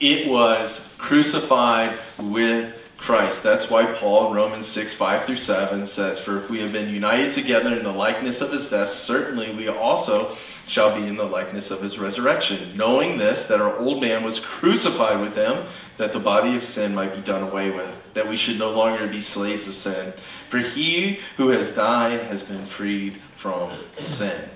It 0.00 0.26
was 0.26 0.94
crucified 0.96 1.98
with 2.18 2.79
Christ. 3.00 3.42
That's 3.42 3.70
why 3.70 3.86
Paul 3.86 4.28
in 4.28 4.34
Romans 4.34 4.66
6, 4.66 4.92
5 4.92 5.24
through 5.24 5.36
7 5.36 5.86
says, 5.86 6.18
For 6.18 6.38
if 6.38 6.50
we 6.50 6.60
have 6.60 6.70
been 6.70 6.90
united 6.90 7.32
together 7.32 7.74
in 7.74 7.82
the 7.82 7.92
likeness 7.92 8.42
of 8.42 8.52
his 8.52 8.68
death, 8.68 8.90
certainly 8.90 9.54
we 9.54 9.68
also 9.68 10.36
shall 10.66 10.94
be 10.94 11.06
in 11.06 11.16
the 11.16 11.24
likeness 11.24 11.70
of 11.70 11.80
his 11.80 11.98
resurrection, 11.98 12.76
knowing 12.76 13.16
this, 13.16 13.44
that 13.44 13.60
our 13.60 13.76
old 13.78 14.02
man 14.02 14.22
was 14.22 14.38
crucified 14.38 15.18
with 15.18 15.34
him, 15.34 15.64
that 15.96 16.12
the 16.12 16.20
body 16.20 16.54
of 16.56 16.62
sin 16.62 16.94
might 16.94 17.14
be 17.14 17.22
done 17.22 17.42
away 17.42 17.70
with, 17.70 17.96
that 18.12 18.28
we 18.28 18.36
should 18.36 18.58
no 18.58 18.70
longer 18.70 19.06
be 19.06 19.20
slaves 19.20 19.66
of 19.66 19.74
sin. 19.74 20.12
For 20.50 20.58
he 20.58 21.20
who 21.38 21.48
has 21.48 21.72
died 21.72 22.20
has 22.24 22.42
been 22.42 22.66
freed 22.66 23.20
from 23.34 23.72
sin. 24.04 24.50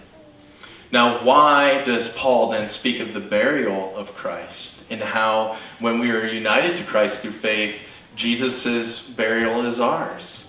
Now, 0.92 1.24
why 1.24 1.82
does 1.82 2.08
Paul 2.08 2.50
then 2.50 2.68
speak 2.68 3.00
of 3.00 3.14
the 3.14 3.20
burial 3.20 3.96
of 3.96 4.14
Christ 4.14 4.76
and 4.90 5.00
how, 5.00 5.56
when 5.80 5.98
we 5.98 6.10
are 6.10 6.26
united 6.26 6.76
to 6.76 6.84
Christ 6.84 7.20
through 7.20 7.32
faith, 7.32 7.88
Jesus' 8.16 9.08
burial 9.08 9.64
is 9.66 9.80
ours? 9.80 10.44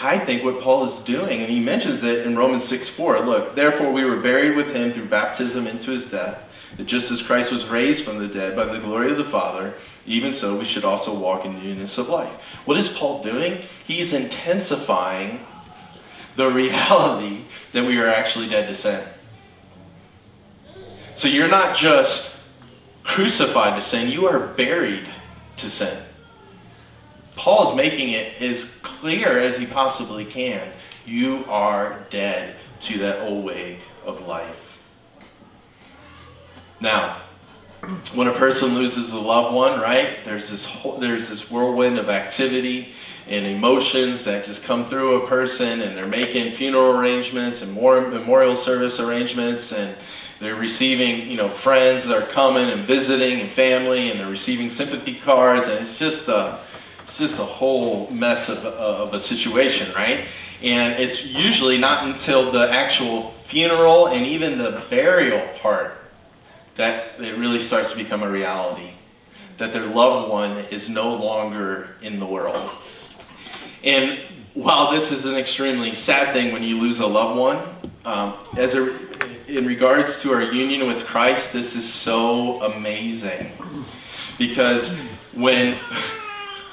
I 0.00 0.18
think 0.18 0.42
what 0.42 0.60
Paul 0.60 0.86
is 0.86 0.98
doing, 1.00 1.42
and 1.42 1.50
he 1.50 1.60
mentions 1.60 2.02
it 2.02 2.26
in 2.26 2.36
Romans 2.36 2.64
6 2.64 2.88
4. 2.88 3.20
Look, 3.20 3.54
therefore 3.54 3.92
we 3.92 4.04
were 4.04 4.16
buried 4.16 4.56
with 4.56 4.74
him 4.74 4.92
through 4.92 5.06
baptism 5.06 5.66
into 5.66 5.90
his 5.90 6.06
death, 6.06 6.48
that 6.78 6.84
just 6.84 7.10
as 7.10 7.20
Christ 7.20 7.52
was 7.52 7.66
raised 7.66 8.04
from 8.04 8.18
the 8.18 8.28
dead 8.28 8.56
by 8.56 8.64
the 8.64 8.78
glory 8.78 9.10
of 9.10 9.18
the 9.18 9.24
Father, 9.24 9.74
even 10.06 10.32
so 10.32 10.56
we 10.56 10.64
should 10.64 10.84
also 10.84 11.14
walk 11.14 11.44
in 11.44 11.58
newness 11.62 11.98
of 11.98 12.08
life. 12.08 12.32
What 12.64 12.78
is 12.78 12.88
Paul 12.88 13.22
doing? 13.22 13.62
He's 13.86 14.14
intensifying 14.14 15.44
the 16.36 16.48
reality 16.48 17.44
that 17.72 17.84
we 17.84 18.00
are 18.00 18.08
actually 18.08 18.48
dead 18.48 18.68
to 18.68 18.74
sin. 18.74 19.04
So 21.14 21.28
you're 21.28 21.48
not 21.48 21.76
just 21.76 22.38
crucified 23.02 23.74
to 23.74 23.82
sin, 23.82 24.08
you 24.08 24.26
are 24.26 24.38
buried 24.38 25.08
to 25.58 25.68
sin. 25.68 26.02
Paul 27.40 27.70
is 27.70 27.74
making 27.74 28.10
it 28.10 28.34
as 28.42 28.64
clear 28.82 29.40
as 29.40 29.56
he 29.56 29.64
possibly 29.64 30.26
can. 30.26 30.60
You 31.06 31.46
are 31.48 32.04
dead 32.10 32.56
to 32.80 32.98
that 32.98 33.22
old 33.22 33.46
way 33.46 33.78
of 34.04 34.26
life. 34.26 34.78
Now, 36.82 37.22
when 38.12 38.28
a 38.28 38.34
person 38.34 38.74
loses 38.74 39.14
a 39.14 39.18
loved 39.18 39.54
one, 39.54 39.80
right? 39.80 40.22
There's 40.22 40.50
this 40.50 40.66
whole, 40.66 40.98
there's 40.98 41.30
this 41.30 41.50
whirlwind 41.50 41.98
of 41.98 42.10
activity 42.10 42.92
and 43.26 43.46
emotions 43.46 44.22
that 44.24 44.44
just 44.44 44.62
come 44.62 44.86
through 44.86 45.22
a 45.22 45.26
person, 45.26 45.80
and 45.80 45.96
they're 45.96 46.06
making 46.06 46.52
funeral 46.52 47.00
arrangements 47.00 47.62
and 47.62 47.72
more 47.72 48.02
memorial 48.02 48.54
service 48.54 49.00
arrangements, 49.00 49.72
and 49.72 49.96
they're 50.40 50.56
receiving, 50.56 51.26
you 51.30 51.38
know, 51.38 51.48
friends 51.48 52.04
that 52.04 52.14
are 52.14 52.26
coming 52.26 52.68
and 52.68 52.86
visiting 52.86 53.40
and 53.40 53.50
family, 53.50 54.10
and 54.10 54.20
they're 54.20 54.28
receiving 54.28 54.68
sympathy 54.68 55.14
cards, 55.14 55.68
and 55.68 55.80
it's 55.80 55.98
just 55.98 56.28
a, 56.28 56.60
it's 57.10 57.18
just 57.18 57.40
a 57.40 57.44
whole 57.44 58.08
mess 58.12 58.48
of, 58.48 58.64
of 58.64 59.14
a 59.14 59.18
situation, 59.18 59.92
right? 59.96 60.28
And 60.62 60.92
it's 60.92 61.26
usually 61.26 61.76
not 61.76 62.06
until 62.06 62.52
the 62.52 62.70
actual 62.70 63.30
funeral 63.42 64.06
and 64.06 64.24
even 64.24 64.58
the 64.58 64.80
burial 64.88 65.44
part 65.58 65.94
that 66.76 67.20
it 67.20 67.36
really 67.36 67.58
starts 67.58 67.90
to 67.90 67.96
become 67.96 68.22
a 68.22 68.30
reality. 68.30 68.92
That 69.58 69.72
their 69.72 69.86
loved 69.86 70.30
one 70.30 70.58
is 70.66 70.88
no 70.88 71.12
longer 71.16 71.96
in 72.00 72.20
the 72.20 72.26
world. 72.26 72.70
And 73.82 74.20
while 74.54 74.92
this 74.92 75.10
is 75.10 75.24
an 75.24 75.34
extremely 75.34 75.92
sad 75.92 76.32
thing 76.32 76.52
when 76.52 76.62
you 76.62 76.80
lose 76.80 77.00
a 77.00 77.08
loved 77.08 77.40
one, 77.40 77.58
um, 78.04 78.34
as 78.56 78.74
a, 78.74 78.96
in 79.48 79.66
regards 79.66 80.22
to 80.22 80.32
our 80.32 80.42
union 80.42 80.86
with 80.86 81.04
Christ, 81.04 81.52
this 81.52 81.74
is 81.74 81.92
so 81.92 82.62
amazing. 82.62 83.50
Because 84.38 84.96
when 85.34 85.76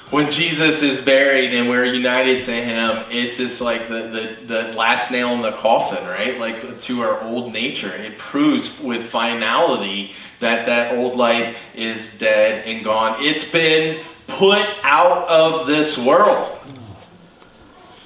when 0.10 0.32
Jesus 0.32 0.82
is 0.82 1.02
buried 1.02 1.54
and 1.54 1.68
we're 1.68 1.84
united 1.86 2.44
to 2.44 2.52
him, 2.52 3.04
it's 3.12 3.36
just 3.36 3.60
like 3.60 3.90
the, 3.90 4.38
the, 4.46 4.46
the 4.46 4.78
last 4.78 5.12
nail 5.12 5.34
in 5.34 5.42
the 5.42 5.52
coffin, 5.54 6.06
right? 6.08 6.40
Like 6.40 6.80
to 6.80 7.02
our 7.02 7.22
old 7.24 7.52
nature. 7.52 7.94
It 7.94 8.18
proves 8.18 8.80
with 8.80 9.10
finality 9.10 10.14
that 10.40 10.66
that 10.66 10.96
old 10.96 11.18
life 11.18 11.58
is 11.76 12.18
dead 12.18 12.66
and 12.66 12.86
gone. 12.86 13.22
It's 13.24 13.44
been 13.44 14.06
put 14.28 14.66
out 14.84 15.28
of 15.28 15.68
this 15.68 15.98
world. 15.98 16.58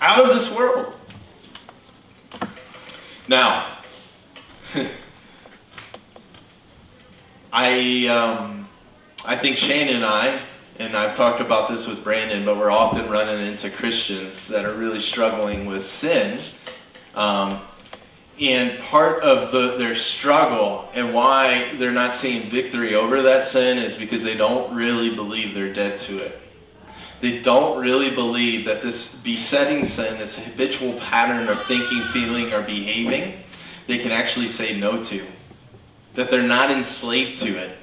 Out 0.01 0.21
of 0.21 0.29
this 0.29 0.49
world. 0.51 0.93
Now, 3.27 3.77
I, 7.53 8.07
um, 8.07 8.67
I 9.23 9.37
think 9.37 9.57
Shane 9.57 9.89
and 9.89 10.03
I, 10.03 10.41
and 10.81 10.97
I've 10.97 11.15
talked 11.15 11.41
about 11.41 11.69
this 11.69 11.85
with 11.85 12.03
Brandon, 12.03 12.43
but 12.43 12.57
we're 12.57 12.71
often 12.71 13.07
running 13.07 13.45
into 13.45 13.69
Christians 13.69 14.47
that 14.47 14.65
are 14.65 14.73
really 14.73 14.99
struggling 14.99 15.67
with 15.67 15.85
sin. 15.85 16.41
Um, 17.13 17.61
and 18.39 18.79
part 18.79 19.21
of 19.21 19.51
the, 19.51 19.77
their 19.77 19.93
struggle 19.93 20.89
and 20.95 21.13
why 21.13 21.75
they're 21.77 21.91
not 21.91 22.15
seeing 22.15 22.49
victory 22.49 22.95
over 22.95 23.21
that 23.21 23.43
sin 23.43 23.77
is 23.77 23.93
because 23.93 24.23
they 24.23 24.35
don't 24.35 24.75
really 24.75 25.13
believe 25.13 25.53
they're 25.53 25.71
dead 25.71 25.99
to 25.99 26.17
it. 26.17 26.41
They 27.19 27.37
don't 27.37 27.79
really 27.79 28.09
believe 28.09 28.65
that 28.65 28.81
this 28.81 29.17
besetting 29.17 29.85
sin, 29.85 30.17
this 30.17 30.43
habitual 30.43 30.93
pattern 30.93 31.47
of 31.47 31.63
thinking, 31.65 32.01
feeling, 32.05 32.53
or 32.53 32.63
behaving, 32.63 33.35
they 33.85 33.99
can 33.99 34.11
actually 34.11 34.47
say 34.47 34.79
no 34.79 35.01
to. 35.03 35.23
That 36.15 36.31
they're 36.31 36.41
not 36.41 36.71
enslaved 36.71 37.39
to 37.41 37.55
it 37.55 37.77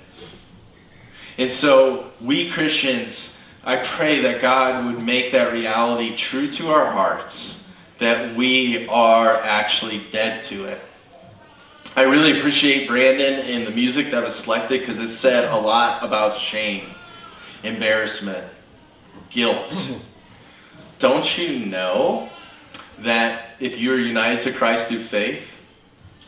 and 1.39 1.53
so, 1.53 2.11
we 2.21 2.51
Christians, 2.51 3.39
I 3.63 3.77
pray 3.77 4.21
that 4.23 4.41
God 4.41 4.87
would 4.87 5.01
make 5.01 5.31
that 5.33 5.53
reality 5.53 6.17
true 6.17 6.51
to 6.53 6.71
our 6.71 6.91
hearts, 6.91 7.63
that 7.99 8.35
we 8.35 8.89
are 8.89 9.35
actually 9.37 10.03
dead 10.11 10.43
to 10.45 10.65
it. 10.65 10.81
I 11.95 12.03
really 12.03 12.39
appreciate 12.39 12.89
Brandon 12.89 13.35
and 13.41 13.65
the 13.65 13.71
music 13.71 14.11
that 14.11 14.23
was 14.23 14.35
selected 14.35 14.81
because 14.81 14.99
it 14.99 15.09
said 15.09 15.45
a 15.45 15.57
lot 15.57 16.05
about 16.05 16.37
shame, 16.37 16.91
embarrassment, 17.63 18.45
guilt. 19.31 19.77
Don't 20.99 21.39
you 21.39 21.67
know 21.67 22.31
that 22.99 23.51
if 23.61 23.79
you 23.79 23.93
are 23.93 23.99
united 23.99 24.41
to 24.41 24.53
Christ 24.53 24.89
through 24.89 25.05
faith, 25.05 25.57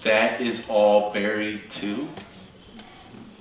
that 0.04 0.40
is 0.40 0.62
all 0.68 1.12
buried 1.12 1.68
too? 1.68 2.08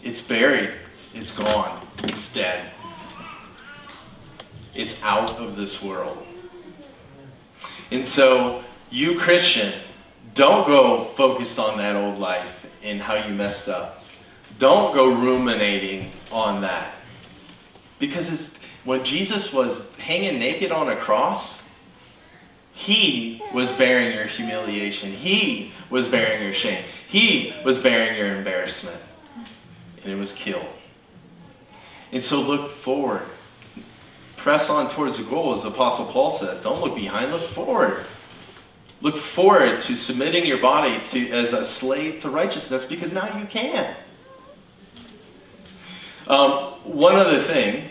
It's 0.01 0.19
buried. 0.19 0.71
It's 1.13 1.31
gone. 1.31 1.85
It's 2.03 2.31
dead. 2.33 2.71
It's 4.75 5.01
out 5.03 5.31
of 5.31 5.55
this 5.55 5.81
world. 5.81 6.25
And 7.91 8.07
so, 8.07 8.63
you 8.91 9.19
Christian, 9.19 9.73
don't 10.35 10.67
go 10.67 11.05
focused 11.15 11.59
on 11.59 11.77
that 11.77 11.95
old 11.95 12.19
life 12.19 12.65
and 12.83 13.01
how 13.01 13.15
you 13.15 13.33
messed 13.33 13.67
up. 13.67 14.03
Don't 14.59 14.93
go 14.93 15.09
ruminating 15.09 16.11
on 16.31 16.61
that. 16.61 16.93
Because 17.97 18.57
when 18.85 19.03
Jesus 19.03 19.51
was 19.51 19.89
hanging 19.95 20.39
naked 20.39 20.71
on 20.71 20.89
a 20.89 20.95
cross, 20.95 21.63
he 22.73 23.41
was 23.53 23.71
bearing 23.71 24.13
your 24.13 24.27
humiliation. 24.27 25.11
He 25.11 25.73
was 25.89 26.07
bearing 26.07 26.41
your 26.41 26.53
shame. 26.53 26.83
He 27.07 27.53
was 27.65 27.77
bearing 27.77 28.17
your 28.17 28.35
embarrassment. 28.35 29.01
And 30.03 30.11
it 30.13 30.15
was 30.15 30.31
killed. 30.31 30.65
And 32.11 32.23
so 32.23 32.41
look 32.41 32.71
forward. 32.71 33.23
Press 34.35 34.69
on 34.69 34.89
towards 34.89 35.17
the 35.17 35.23
goal, 35.23 35.53
as 35.53 35.63
the 35.63 35.67
Apostle 35.67 36.05
Paul 36.05 36.31
says. 36.31 36.61
Don't 36.61 36.81
look 36.81 36.95
behind, 36.95 37.31
look 37.31 37.41
forward. 37.41 38.05
Look 39.01 39.17
forward 39.17 39.79
to 39.81 39.95
submitting 39.95 40.45
your 40.45 40.59
body 40.59 40.99
to, 41.11 41.29
as 41.31 41.53
a 41.53 41.63
slave 41.63 42.21
to 42.21 42.29
righteousness 42.29 42.83
because 42.85 43.13
now 43.13 43.37
you 43.37 43.45
can. 43.45 43.95
Um, 46.27 46.73
one 46.83 47.15
other 47.15 47.39
thing 47.39 47.89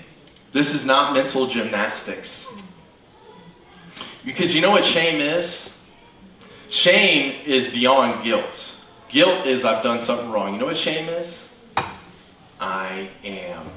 this 0.53 0.75
is 0.75 0.85
not 0.85 1.13
mental 1.13 1.47
gymnastics. 1.47 2.53
Because 4.25 4.55
you 4.55 4.61
know 4.61 4.71
what 4.71 4.85
shame 4.85 5.21
is? 5.21 5.75
Shame 6.69 7.41
is 7.47 7.69
beyond 7.69 8.25
guilt. 8.25 8.75
Guilt 9.09 9.47
is 9.47 9.65
I've 9.65 9.83
done 9.83 10.01
something 10.01 10.31
wrong. 10.31 10.55
You 10.55 10.61
know 10.61 10.67
what 10.67 10.77
shame 10.77 11.09
is? 11.09 11.47
I 12.61 13.09
am 13.25 13.71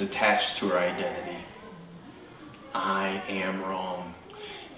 it's 0.00 0.10
attached 0.10 0.56
to 0.56 0.72
our 0.72 0.78
identity. 0.78 1.36
I 2.74 3.22
am 3.28 3.62
wrong. 3.62 4.14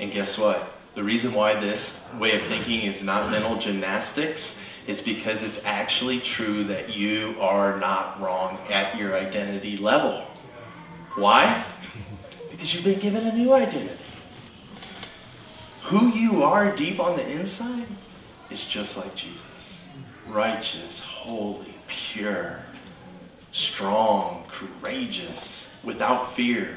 And 0.01 0.11
guess 0.11 0.37
what? 0.37 0.73
The 0.95 1.03
reason 1.03 1.33
why 1.33 1.55
this 1.55 2.05
way 2.19 2.35
of 2.35 2.43
thinking 2.47 2.83
is 2.83 3.03
not 3.03 3.31
mental 3.31 3.57
gymnastics 3.57 4.61
is 4.87 5.01
because 5.01 5.43
it's 5.43 5.61
actually 5.65 6.21
true 6.21 6.65
that 6.65 6.91
you 6.91 7.37
are 7.39 7.79
not 7.79 8.21
wrong 8.21 8.59
at 8.69 8.97
your 8.97 9.17
identity 9.17 9.77
level. 9.77 10.27
Why? 11.15 11.65
Because 12.51 12.75
you've 12.75 12.85
been 12.85 12.99
given 12.99 13.27
a 13.27 13.33
new 13.33 13.53
identity. 13.53 13.97
Who 15.83 16.09
you 16.09 16.43
are 16.43 16.75
deep 16.75 16.99
on 16.99 17.17
the 17.17 17.29
inside 17.29 17.87
is 18.51 18.65
just 18.65 18.97
like 18.97 19.15
Jesus 19.15 19.47
righteous, 20.29 21.01
holy, 21.01 21.75
pure 21.89 22.61
strong, 23.53 24.45
courageous, 24.49 25.69
without 25.85 26.35
fear. 26.35 26.77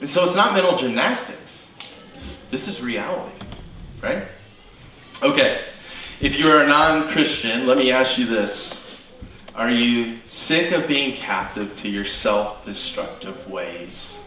And 0.00 0.08
so 0.08 0.24
it's 0.24 0.34
not 0.34 0.54
mental 0.54 0.76
gymnastics. 0.76 1.66
This 2.50 2.68
is 2.68 2.80
reality, 2.80 3.34
right? 4.02 4.28
Okay, 5.22 5.64
if 6.20 6.38
you 6.38 6.50
are 6.50 6.62
a 6.62 6.66
non 6.66 7.08
Christian, 7.08 7.66
let 7.66 7.76
me 7.76 7.90
ask 7.90 8.18
you 8.18 8.26
this 8.26 8.88
Are 9.54 9.70
you 9.70 10.18
sick 10.26 10.72
of 10.72 10.86
being 10.86 11.14
captive 11.14 11.74
to 11.76 11.88
your 11.88 12.04
self 12.04 12.64
destructive 12.64 13.48
ways? 13.50 14.20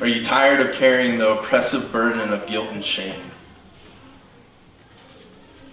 Are 0.00 0.06
you 0.06 0.22
tired 0.22 0.60
of 0.60 0.74
carrying 0.74 1.18
the 1.18 1.30
oppressive 1.30 1.90
burden 1.92 2.32
of 2.32 2.46
guilt 2.46 2.68
and 2.70 2.84
shame? 2.84 3.30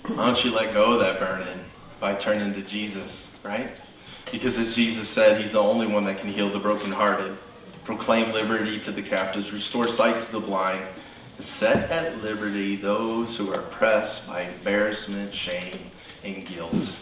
Why 0.07 0.27
don't 0.27 0.45
you 0.45 0.51
let 0.51 0.73
go 0.73 0.93
of 0.93 0.99
that 0.99 1.19
burden 1.19 1.65
by 1.99 2.13
turning 2.13 2.53
to 2.53 2.61
Jesus, 2.61 3.37
right? 3.43 3.71
Because 4.31 4.57
as 4.57 4.75
Jesus 4.75 5.07
said, 5.07 5.39
He's 5.39 5.51
the 5.51 5.59
only 5.59 5.87
one 5.87 6.05
that 6.05 6.17
can 6.17 6.31
heal 6.31 6.49
the 6.49 6.59
brokenhearted, 6.59 7.37
proclaim 7.83 8.31
liberty 8.31 8.79
to 8.79 8.91
the 8.91 9.01
captives, 9.01 9.51
restore 9.51 9.87
sight 9.87 10.25
to 10.25 10.31
the 10.31 10.39
blind, 10.39 10.85
set 11.39 11.91
at 11.91 12.21
liberty 12.23 12.75
those 12.75 13.35
who 13.35 13.51
are 13.51 13.59
oppressed 13.59 14.27
by 14.27 14.41
embarrassment, 14.41 15.33
shame, 15.33 15.91
and 16.23 16.45
guilt. 16.45 16.99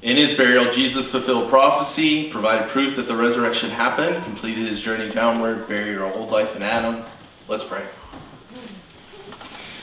In 0.00 0.16
his 0.16 0.32
burial, 0.34 0.70
Jesus 0.70 1.08
fulfilled 1.08 1.48
prophecy, 1.48 2.30
provided 2.30 2.68
proof 2.68 2.94
that 2.96 3.08
the 3.08 3.16
resurrection 3.16 3.70
happened, 3.70 4.22
completed 4.24 4.66
his 4.66 4.80
journey 4.80 5.10
downward, 5.10 5.68
buried 5.68 5.98
our 5.98 6.12
old 6.14 6.30
life 6.30 6.54
in 6.54 6.62
Adam, 6.62 7.04
Let's 7.48 7.64
pray. 7.64 7.82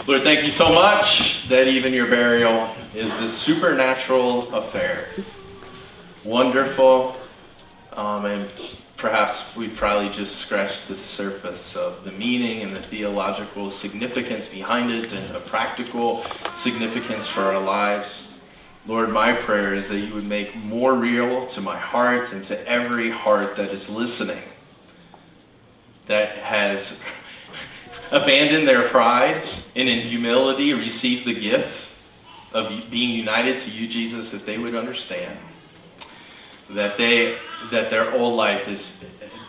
Lord, 0.05 0.21
thank 0.21 0.43
you 0.43 0.51
so 0.51 0.71
much 0.71 1.47
that 1.47 1.67
even 1.67 1.93
your 1.93 2.05
burial 2.05 2.69
is 2.93 3.17
this 3.17 3.35
supernatural 3.35 4.53
affair. 4.53 5.07
Wonderful. 6.25 7.15
Um, 7.93 8.25
and 8.25 8.49
perhaps 8.97 9.55
we've 9.55 9.75
probably 9.75 10.09
just 10.09 10.37
scratched 10.37 10.87
the 10.87 10.97
surface 10.97 11.75
of 11.75 12.03
the 12.03 12.11
meaning 12.11 12.63
and 12.63 12.75
the 12.75 12.81
theological 12.81 13.69
significance 13.69 14.47
behind 14.47 14.89
it 14.89 15.13
and 15.13 15.29
the 15.29 15.39
practical 15.41 16.23
significance 16.55 17.27
for 17.27 17.41
our 17.41 17.61
lives. 17.61 18.27
Lord, 18.87 19.11
my 19.11 19.33
prayer 19.33 19.75
is 19.75 19.87
that 19.89 19.99
you 19.99 20.15
would 20.15 20.25
make 20.25 20.55
more 20.55 20.95
real 20.95 21.45
to 21.45 21.61
my 21.61 21.77
heart 21.77 22.33
and 22.33 22.43
to 22.45 22.67
every 22.67 23.11
heart 23.11 23.55
that 23.57 23.69
is 23.69 23.87
listening, 23.87 24.41
that 26.07 26.37
has 26.39 27.03
abandoned 28.11 28.67
their 28.67 28.87
pride 28.87 29.47
and 29.75 29.87
in 29.87 29.99
humility 29.99 30.73
received 30.73 31.27
the 31.27 31.35
gift 31.35 31.87
of 32.51 32.69
being 32.89 33.11
united 33.11 33.59
to 33.59 33.69
you, 33.69 33.87
Jesus, 33.87 34.31
that 34.31 34.47
they 34.47 34.57
would 34.57 34.73
understand 34.73 35.37
that 36.71 36.97
they 36.97 37.37
that 37.71 37.89
their 37.89 38.13
old 38.13 38.35
life 38.35 38.67
is 38.67 39.03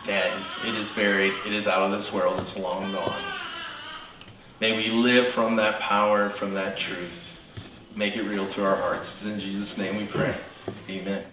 dead, 0.05 0.31
it 0.65 0.75
is 0.75 0.89
buried, 0.89 1.33
it 1.45 1.53
is 1.53 1.67
out 1.67 1.83
of 1.83 1.91
this 1.91 2.11
world, 2.13 2.39
it's 2.39 2.57
long 2.57 2.91
gone. 2.91 3.21
May 4.59 4.75
we 4.75 4.89
live 4.89 5.27
from 5.27 5.55
that 5.57 5.79
power, 5.79 6.29
from 6.29 6.53
that 6.55 6.77
truth. 6.77 7.37
Make 7.95 8.15
it 8.15 8.23
real 8.23 8.47
to 8.47 8.65
our 8.65 8.75
hearts. 8.75 9.07
It's 9.07 9.25
in 9.33 9.39
Jesus' 9.39 9.77
name 9.77 9.97
we 9.97 10.05
pray. 10.05 10.35
Amen. 10.89 11.27